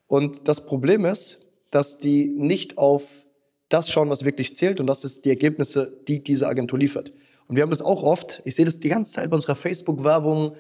Und 0.08 0.48
das 0.48 0.66
Problem 0.66 1.06
ist, 1.06 1.40
dass 1.74 1.98
die 1.98 2.28
nicht 2.28 2.78
auf 2.78 3.26
das 3.70 3.90
schauen, 3.90 4.10
was 4.10 4.26
wirklich 4.26 4.56
zählt 4.56 4.80
und 4.80 4.88
das 4.88 5.04
ist 5.04 5.26
die 5.26 5.30
Ergebnisse, 5.30 5.98
die 6.08 6.24
diese 6.24 6.48
Agentur 6.48 6.78
liefert. 6.78 7.12
Und 7.48 7.56
wir 7.56 7.64
haben 7.64 7.72
das 7.72 7.82
auch 7.82 8.04
oft, 8.04 8.42
ich 8.46 8.56
sehe 8.56 8.66
das 8.66 8.80
die 8.80 8.90
ganze 8.90 9.14
Zeit 9.14 9.30
bei 9.30 9.36
unserer 9.36 9.56
Facebook-Werbung, 9.56 10.56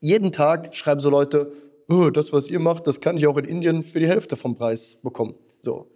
jeden 0.00 0.32
Tag 0.32 0.74
schreiben 0.74 1.00
so 1.00 1.08
Leute, 1.08 1.52
oh, 1.88 2.10
das, 2.10 2.32
was 2.32 2.48
ihr 2.48 2.58
macht, 2.58 2.86
das 2.86 3.00
kann 3.00 3.16
ich 3.16 3.26
auch 3.26 3.36
in 3.38 3.44
Indien 3.44 3.82
für 3.82 4.00
die 4.00 4.06
Hälfte 4.06 4.36
vom 4.36 4.54
Preis 4.54 4.98
bekommen. 5.02 5.34
So. 5.60 5.86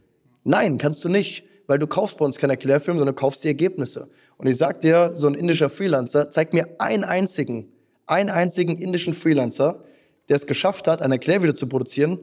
Nein, 0.45 0.79
kannst 0.79 1.05
du 1.05 1.09
nicht, 1.09 1.45
weil 1.66 1.79
du 1.79 1.87
kaufst 1.87 2.19
bei 2.19 2.25
uns 2.25 2.38
keinen 2.38 2.51
Erklärfilm, 2.51 2.99
sondern 2.99 3.16
kaufst 3.16 3.45
die 3.45 3.49
Ergebnisse. 3.49 4.09
Und 4.38 4.47
ich 4.47 4.57
sag 4.57 4.81
dir, 4.81 5.12
so 5.14 5.27
ein 5.27 5.35
indischer 5.35 5.69
Freelancer, 5.69 6.31
zeig 6.31 6.53
mir 6.53 6.69
einen 6.79 7.05
einzigen, 7.05 7.73
einen 8.07 8.31
einzigen 8.31 8.79
indischen 8.79 9.12
Freelancer, 9.12 9.83
der 10.29 10.37
es 10.37 10.47
geschafft 10.47 10.88
hat, 10.88 11.03
ein 11.03 11.12
Erklärvideo 11.12 11.55
zu 11.55 11.69
produzieren, 11.69 12.19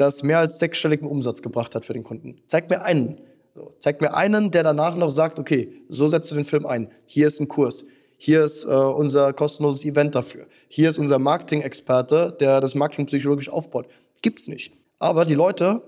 das 0.00 0.22
mehr 0.22 0.38
als 0.38 0.58
sechsstelligen 0.58 1.06
Umsatz 1.06 1.42
gebracht 1.42 1.74
hat 1.74 1.84
für 1.84 1.92
den 1.92 2.04
Kunden. 2.04 2.40
Zeig 2.46 2.70
mir 2.70 2.82
einen. 2.82 3.20
So, 3.54 3.72
zeig 3.78 4.00
mir 4.00 4.14
einen, 4.14 4.50
der 4.50 4.62
danach 4.62 4.96
noch 4.96 5.10
sagt, 5.10 5.38
okay, 5.38 5.72
so 5.88 6.06
setzt 6.06 6.30
du 6.30 6.36
den 6.36 6.44
Film 6.44 6.66
ein. 6.66 6.90
Hier 7.04 7.26
ist 7.26 7.40
ein 7.40 7.48
Kurs. 7.48 7.84
Hier 8.16 8.44
ist 8.44 8.64
äh, 8.64 8.68
unser 8.68 9.32
kostenloses 9.32 9.84
Event 9.84 10.14
dafür. 10.14 10.46
Hier 10.68 10.88
ist 10.88 10.98
unser 10.98 11.18
Marketing-Experte, 11.18 12.36
der 12.38 12.60
das 12.60 12.74
Marketing 12.74 13.06
psychologisch 13.06 13.48
aufbaut. 13.48 13.88
Gibt's 14.22 14.48
nicht. 14.48 14.72
Aber 14.98 15.24
die 15.24 15.34
Leute 15.34 15.82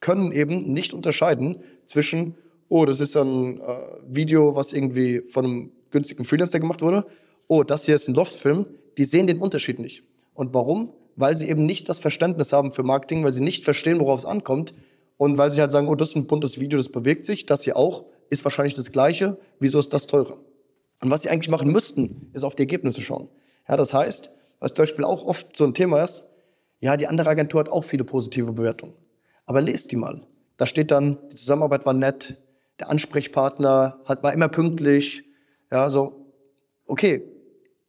können 0.00 0.32
eben 0.32 0.72
nicht 0.72 0.92
unterscheiden 0.92 1.62
zwischen, 1.84 2.36
oh, 2.68 2.84
das 2.84 3.00
ist 3.00 3.16
ein 3.16 3.60
äh, 3.60 3.64
Video, 4.08 4.56
was 4.56 4.72
irgendwie 4.72 5.22
von 5.28 5.44
einem 5.44 5.72
günstigen 5.90 6.24
Freelancer 6.24 6.58
gemacht 6.58 6.82
wurde. 6.82 7.04
Oh, 7.46 7.62
das 7.62 7.84
hier 7.84 7.94
ist 7.94 8.08
ein 8.08 8.14
Loft-Film. 8.14 8.66
Die 8.96 9.04
sehen 9.04 9.26
den 9.26 9.38
Unterschied 9.38 9.78
nicht. 9.78 10.02
Und 10.34 10.54
warum? 10.54 10.92
Weil 11.16 11.36
sie 11.36 11.48
eben 11.48 11.66
nicht 11.66 11.88
das 11.88 11.98
Verständnis 11.98 12.52
haben 12.52 12.72
für 12.72 12.82
Marketing, 12.82 13.24
weil 13.24 13.32
sie 13.32 13.42
nicht 13.42 13.64
verstehen, 13.64 14.00
worauf 14.00 14.20
es 14.20 14.26
ankommt. 14.26 14.74
Und 15.16 15.38
weil 15.38 15.50
sie 15.50 15.60
halt 15.60 15.70
sagen, 15.70 15.88
oh, 15.88 15.94
das 15.94 16.10
ist 16.10 16.16
ein 16.16 16.26
buntes 16.26 16.58
Video, 16.58 16.78
das 16.78 16.88
bewegt 16.88 17.26
sich, 17.26 17.46
das 17.46 17.62
hier 17.62 17.76
auch, 17.76 18.06
ist 18.30 18.44
wahrscheinlich 18.44 18.74
das 18.74 18.90
Gleiche. 18.90 19.38
Wieso 19.60 19.78
ist 19.78 19.92
das 19.92 20.06
teurer? 20.06 20.38
Und 21.00 21.10
was 21.10 21.22
sie 21.22 21.30
eigentlich 21.30 21.50
machen 21.50 21.70
müssten, 21.70 22.30
ist 22.32 22.44
auf 22.44 22.54
die 22.54 22.62
Ergebnisse 22.62 23.02
schauen. 23.02 23.28
Ja, 23.68 23.76
das 23.76 23.92
heißt, 23.92 24.30
was 24.58 24.72
zum 24.72 24.82
Beispiel 24.84 25.04
auch 25.04 25.24
oft 25.24 25.56
so 25.56 25.64
ein 25.64 25.74
Thema 25.74 26.02
ist, 26.02 26.24
ja, 26.80 26.96
die 26.96 27.06
andere 27.06 27.30
Agentur 27.30 27.60
hat 27.60 27.68
auch 27.68 27.84
viele 27.84 28.04
positive 28.04 28.52
Bewertungen. 28.52 28.94
Aber 29.46 29.60
lest 29.60 29.92
die 29.92 29.96
mal. 29.96 30.22
Da 30.56 30.66
steht 30.66 30.90
dann, 30.90 31.18
die 31.30 31.36
Zusammenarbeit 31.36 31.86
war 31.86 31.92
nett, 31.92 32.38
der 32.80 32.90
Ansprechpartner 32.90 34.00
hat, 34.04 34.22
war 34.22 34.32
immer 34.32 34.48
pünktlich. 34.48 35.24
Ja, 35.70 35.90
so, 35.90 36.26
okay, 36.86 37.24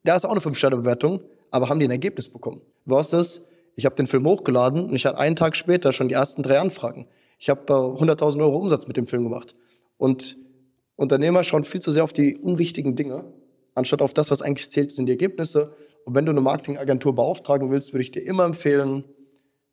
da 0.04 0.16
ist 0.16 0.26
auch 0.26 0.32
eine 0.32 0.40
5-Sterne-Bewertung, 0.40 1.22
aber 1.54 1.70
haben 1.70 1.80
die 1.80 1.88
ein 1.88 1.92
Ergebnis 1.92 2.30
bekommen? 2.30 2.62
Ist 2.86 3.42
Ich 3.76 3.86
habe 3.86 3.96
den 3.96 4.08
Film 4.08 4.26
hochgeladen 4.26 4.86
und 4.86 4.96
ich 4.96 5.06
hatte 5.06 5.20
einen 5.20 5.36
Tag 5.36 5.56
später 5.56 5.94
schon 5.94 6.08
die 6.08 6.16
ersten 6.16 6.42
drei 6.42 6.60
Anfragen. 6.60 7.08
Ich 7.38 7.50
habe 7.50 7.62
äh, 7.72 7.76
100.000 7.76 8.42
Euro 8.42 8.58
Umsatz 8.58 8.88
mit 8.88 8.98
dem 8.98 9.06
Film 9.06 9.24
gemacht. 9.24 9.56
Und 9.98 10.36
Unternehmer 10.96 11.44
schauen 11.44 11.64
viel 11.64 11.82
zu 11.82 11.92
sehr 11.92 12.04
auf 12.04 12.12
die 12.12 12.38
unwichtigen 12.38 12.96
Dinge, 12.96 13.26
anstatt 13.76 14.02
auf 14.02 14.14
das, 14.14 14.32
was 14.32 14.42
eigentlich 14.42 14.70
zählt, 14.72 14.92
sind 14.92 15.06
die 15.06 15.12
Ergebnisse. 15.12 15.76
Und 16.06 16.16
wenn 16.16 16.26
du 16.26 16.32
eine 16.32 16.42
Marketingagentur 16.42 17.14
beauftragen 17.14 17.70
willst, 17.70 17.94
würde 17.94 18.04
ich 18.04 18.12
dir 18.12 18.22
immer 18.22 18.46
empfehlen, 18.46 19.04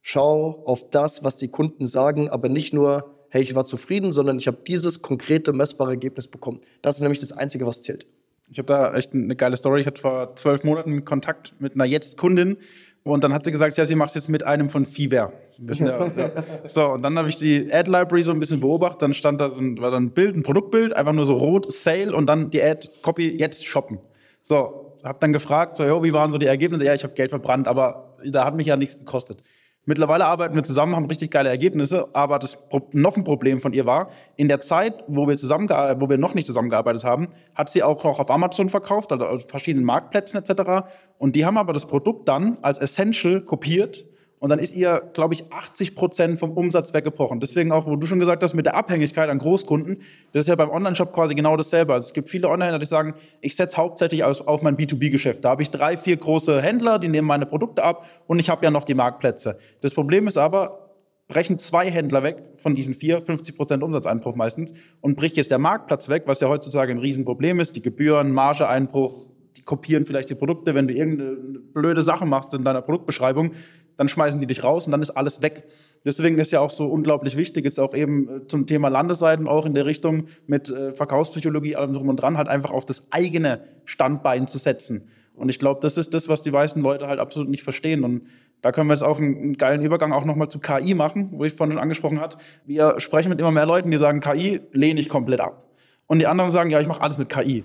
schau 0.02 0.62
auf 0.66 0.90
das, 0.90 1.24
was 1.24 1.38
die 1.38 1.48
Kunden 1.48 1.86
sagen, 1.86 2.28
aber 2.28 2.50
nicht 2.50 2.74
nur, 2.74 3.16
hey, 3.30 3.42
ich 3.42 3.54
war 3.54 3.64
zufrieden, 3.64 4.12
sondern 4.12 4.38
ich 4.38 4.46
habe 4.46 4.58
dieses 4.66 5.00
konkrete, 5.00 5.54
messbare 5.54 5.92
Ergebnis 5.92 6.28
bekommen. 6.28 6.60
Das 6.82 6.96
ist 6.96 7.02
nämlich 7.02 7.20
das 7.20 7.32
Einzige, 7.32 7.66
was 7.66 7.80
zählt. 7.82 8.06
Ich 8.50 8.58
habe 8.58 8.66
da 8.66 8.94
echt 8.94 9.14
eine 9.14 9.36
geile 9.36 9.56
Story. 9.56 9.80
Ich 9.80 9.86
hatte 9.86 10.00
vor 10.00 10.34
zwölf 10.34 10.64
Monaten 10.64 11.04
Kontakt 11.04 11.54
mit 11.60 11.74
einer 11.74 11.84
Jetzt-Kundin 11.84 12.56
und 13.02 13.24
dann 13.24 13.32
hat 13.32 13.44
sie 13.44 13.52
gesagt, 13.52 13.76
ja, 13.76 13.84
sie 13.84 13.94
macht 13.94 14.10
es 14.10 14.16
jetzt 14.16 14.28
mit 14.28 14.44
einem 14.44 14.68
von 14.68 14.84
Fiverr. 14.84 15.32
Ja, 15.58 16.06
ja. 16.16 16.32
So, 16.66 16.88
und 16.92 17.02
dann 17.02 17.16
habe 17.16 17.28
ich 17.28 17.36
die 17.36 17.72
Ad-Library 17.72 18.22
so 18.22 18.32
ein 18.32 18.40
bisschen 18.40 18.60
beobachtet. 18.60 19.02
Dann 19.02 19.14
stand 19.14 19.40
da 19.40 19.48
so 19.48 19.60
ein, 19.60 19.80
war 19.80 19.90
so 19.90 19.96
ein 19.96 20.10
Bild, 20.10 20.36
ein 20.36 20.42
Produktbild, 20.42 20.92
einfach 20.92 21.12
nur 21.12 21.24
so 21.24 21.34
rot, 21.34 21.70
Sale 21.70 22.14
und 22.14 22.26
dann 22.26 22.50
die 22.50 22.62
Ad-Copy, 22.62 23.38
jetzt 23.38 23.64
shoppen. 23.64 23.98
So, 24.42 24.96
habe 25.04 25.18
dann 25.20 25.32
gefragt, 25.32 25.76
so, 25.76 25.84
jo, 25.84 26.02
wie 26.02 26.12
waren 26.12 26.32
so 26.32 26.38
die 26.38 26.46
Ergebnisse? 26.46 26.84
Ja, 26.84 26.94
ich 26.94 27.04
habe 27.04 27.14
Geld 27.14 27.30
verbrannt, 27.30 27.68
aber 27.68 28.16
da 28.24 28.44
hat 28.44 28.54
mich 28.54 28.66
ja 28.66 28.76
nichts 28.76 28.98
gekostet. 28.98 29.42
Mittlerweile 29.90 30.24
arbeiten 30.24 30.54
wir 30.54 30.62
zusammen, 30.62 30.94
haben 30.94 31.06
richtig 31.06 31.32
geile 31.32 31.48
Ergebnisse, 31.48 32.06
aber 32.12 32.38
das 32.38 32.62
noch 32.92 33.16
ein 33.16 33.24
Problem 33.24 33.60
von 33.60 33.72
ihr 33.72 33.86
war, 33.86 34.08
in 34.36 34.46
der 34.46 34.60
Zeit, 34.60 35.02
wo 35.08 35.26
wir, 35.26 35.36
wo 35.36 36.08
wir 36.08 36.16
noch 36.16 36.34
nicht 36.34 36.46
zusammengearbeitet 36.46 37.02
haben, 37.02 37.30
hat 37.56 37.70
sie 37.70 37.82
auch 37.82 38.04
noch 38.04 38.20
auf 38.20 38.30
Amazon 38.30 38.68
verkauft, 38.68 39.10
also 39.10 39.26
auf 39.26 39.48
verschiedenen 39.48 39.84
Marktplätzen 39.84 40.44
etc. 40.44 40.86
Und 41.18 41.34
die 41.34 41.44
haben 41.44 41.58
aber 41.58 41.72
das 41.72 41.86
Produkt 41.86 42.28
dann 42.28 42.58
als 42.62 42.78
Essential 42.78 43.40
kopiert 43.40 44.06
und 44.40 44.48
dann 44.48 44.58
ist 44.58 44.74
ihr, 44.74 45.02
glaube 45.12 45.34
ich, 45.34 45.52
80 45.52 45.94
Prozent 45.94 46.38
vom 46.38 46.52
Umsatz 46.52 46.94
weggebrochen. 46.94 47.40
Deswegen 47.40 47.72
auch, 47.72 47.86
wo 47.86 47.94
du 47.96 48.06
schon 48.06 48.18
gesagt 48.18 48.42
hast, 48.42 48.54
mit 48.54 48.64
der 48.64 48.74
Abhängigkeit 48.74 49.28
an 49.28 49.38
Großkunden, 49.38 49.98
das 50.32 50.44
ist 50.44 50.48
ja 50.48 50.56
beim 50.56 50.70
Online-Shop 50.70 51.12
quasi 51.12 51.34
genau 51.34 51.56
dasselbe. 51.58 51.92
Also 51.92 52.06
es 52.06 52.14
gibt 52.14 52.30
viele 52.30 52.48
Online-Händler, 52.48 52.78
die 52.78 52.86
sagen, 52.86 53.14
ich 53.42 53.54
setze 53.54 53.76
hauptsächlich 53.76 54.24
auf, 54.24 54.46
auf 54.48 54.62
mein 54.62 54.76
B2B-Geschäft. 54.76 55.44
Da 55.44 55.50
habe 55.50 55.62
ich 55.62 55.70
drei, 55.70 55.98
vier 55.98 56.16
große 56.16 56.62
Händler, 56.62 56.98
die 56.98 57.08
nehmen 57.08 57.28
meine 57.28 57.44
Produkte 57.44 57.84
ab 57.84 58.06
und 58.26 58.38
ich 58.38 58.48
habe 58.48 58.64
ja 58.64 58.70
noch 58.70 58.84
die 58.84 58.94
Marktplätze. 58.94 59.58
Das 59.82 59.92
Problem 59.92 60.26
ist 60.26 60.38
aber, 60.38 60.90
brechen 61.28 61.58
zwei 61.58 61.90
Händler 61.90 62.22
weg 62.22 62.42
von 62.56 62.74
diesen 62.74 62.94
vier, 62.94 63.20
50 63.20 63.56
Prozent 63.56 63.82
Umsatzeinbruch 63.82 64.36
meistens 64.36 64.72
und 65.02 65.16
bricht 65.16 65.36
jetzt 65.36 65.50
der 65.50 65.58
Marktplatz 65.58 66.08
weg, 66.08 66.22
was 66.24 66.40
ja 66.40 66.48
heutzutage 66.48 66.92
ein 66.92 66.98
Riesenproblem 66.98 67.60
ist, 67.60 67.76
die 67.76 67.82
Gebühren, 67.82 68.32
Margeeinbruch, 68.32 69.30
die 69.56 69.62
kopieren 69.62 70.06
vielleicht 70.06 70.30
die 70.30 70.34
Produkte, 70.34 70.74
wenn 70.74 70.88
du 70.88 70.94
irgendeine 70.94 71.58
blöde 71.58 72.02
Sache 72.02 72.26
machst 72.26 72.54
in 72.54 72.64
deiner 72.64 72.82
Produktbeschreibung, 72.82 73.52
dann 74.00 74.08
schmeißen 74.08 74.40
die 74.40 74.46
dich 74.46 74.64
raus 74.64 74.86
und 74.86 74.92
dann 74.92 75.02
ist 75.02 75.10
alles 75.10 75.42
weg. 75.42 75.64
Deswegen 76.06 76.38
ist 76.38 76.52
ja 76.52 76.60
auch 76.60 76.70
so 76.70 76.86
unglaublich 76.86 77.36
wichtig, 77.36 77.66
jetzt 77.66 77.78
auch 77.78 77.92
eben 77.92 78.28
äh, 78.30 78.46
zum 78.46 78.66
Thema 78.66 78.88
Landesseiten, 78.88 79.46
auch 79.46 79.66
in 79.66 79.74
der 79.74 79.84
Richtung 79.84 80.24
mit 80.46 80.70
äh, 80.70 80.92
Verkaufspsychologie, 80.92 81.76
allem 81.76 81.92
drum 81.92 82.08
und 82.08 82.16
dran, 82.16 82.38
halt 82.38 82.48
einfach 82.48 82.70
auf 82.70 82.86
das 82.86 83.02
eigene 83.10 83.62
Standbein 83.84 84.48
zu 84.48 84.56
setzen. 84.56 85.10
Und 85.34 85.50
ich 85.50 85.58
glaube, 85.58 85.80
das 85.82 85.98
ist 85.98 86.14
das, 86.14 86.30
was 86.30 86.40
die 86.40 86.50
meisten 86.50 86.80
Leute 86.80 87.08
halt 87.08 87.20
absolut 87.20 87.50
nicht 87.50 87.62
verstehen. 87.62 88.02
Und 88.02 88.22
da 88.62 88.72
können 88.72 88.88
wir 88.88 88.94
jetzt 88.94 89.04
auch 89.04 89.18
einen, 89.18 89.58
geilen 89.58 89.82
Übergang 89.82 90.14
auch 90.14 90.24
nochmal 90.24 90.48
zu 90.48 90.60
KI 90.60 90.94
machen, 90.94 91.28
wo 91.32 91.44
ich 91.44 91.52
vorhin 91.52 91.74
schon 91.74 91.82
angesprochen 91.82 92.20
habe. 92.20 92.38
Wir 92.64 92.98
sprechen 93.00 93.28
mit 93.28 93.38
immer 93.38 93.50
mehr 93.50 93.66
Leuten, 93.66 93.90
die 93.90 93.98
sagen, 93.98 94.20
KI 94.20 94.62
lehne 94.72 94.98
ich 94.98 95.10
komplett 95.10 95.40
ab. 95.40 95.66
Und 96.06 96.20
die 96.20 96.26
anderen 96.26 96.52
sagen, 96.52 96.70
ja, 96.70 96.80
ich 96.80 96.88
mache 96.88 97.02
alles 97.02 97.18
mit 97.18 97.28
KI. 97.28 97.64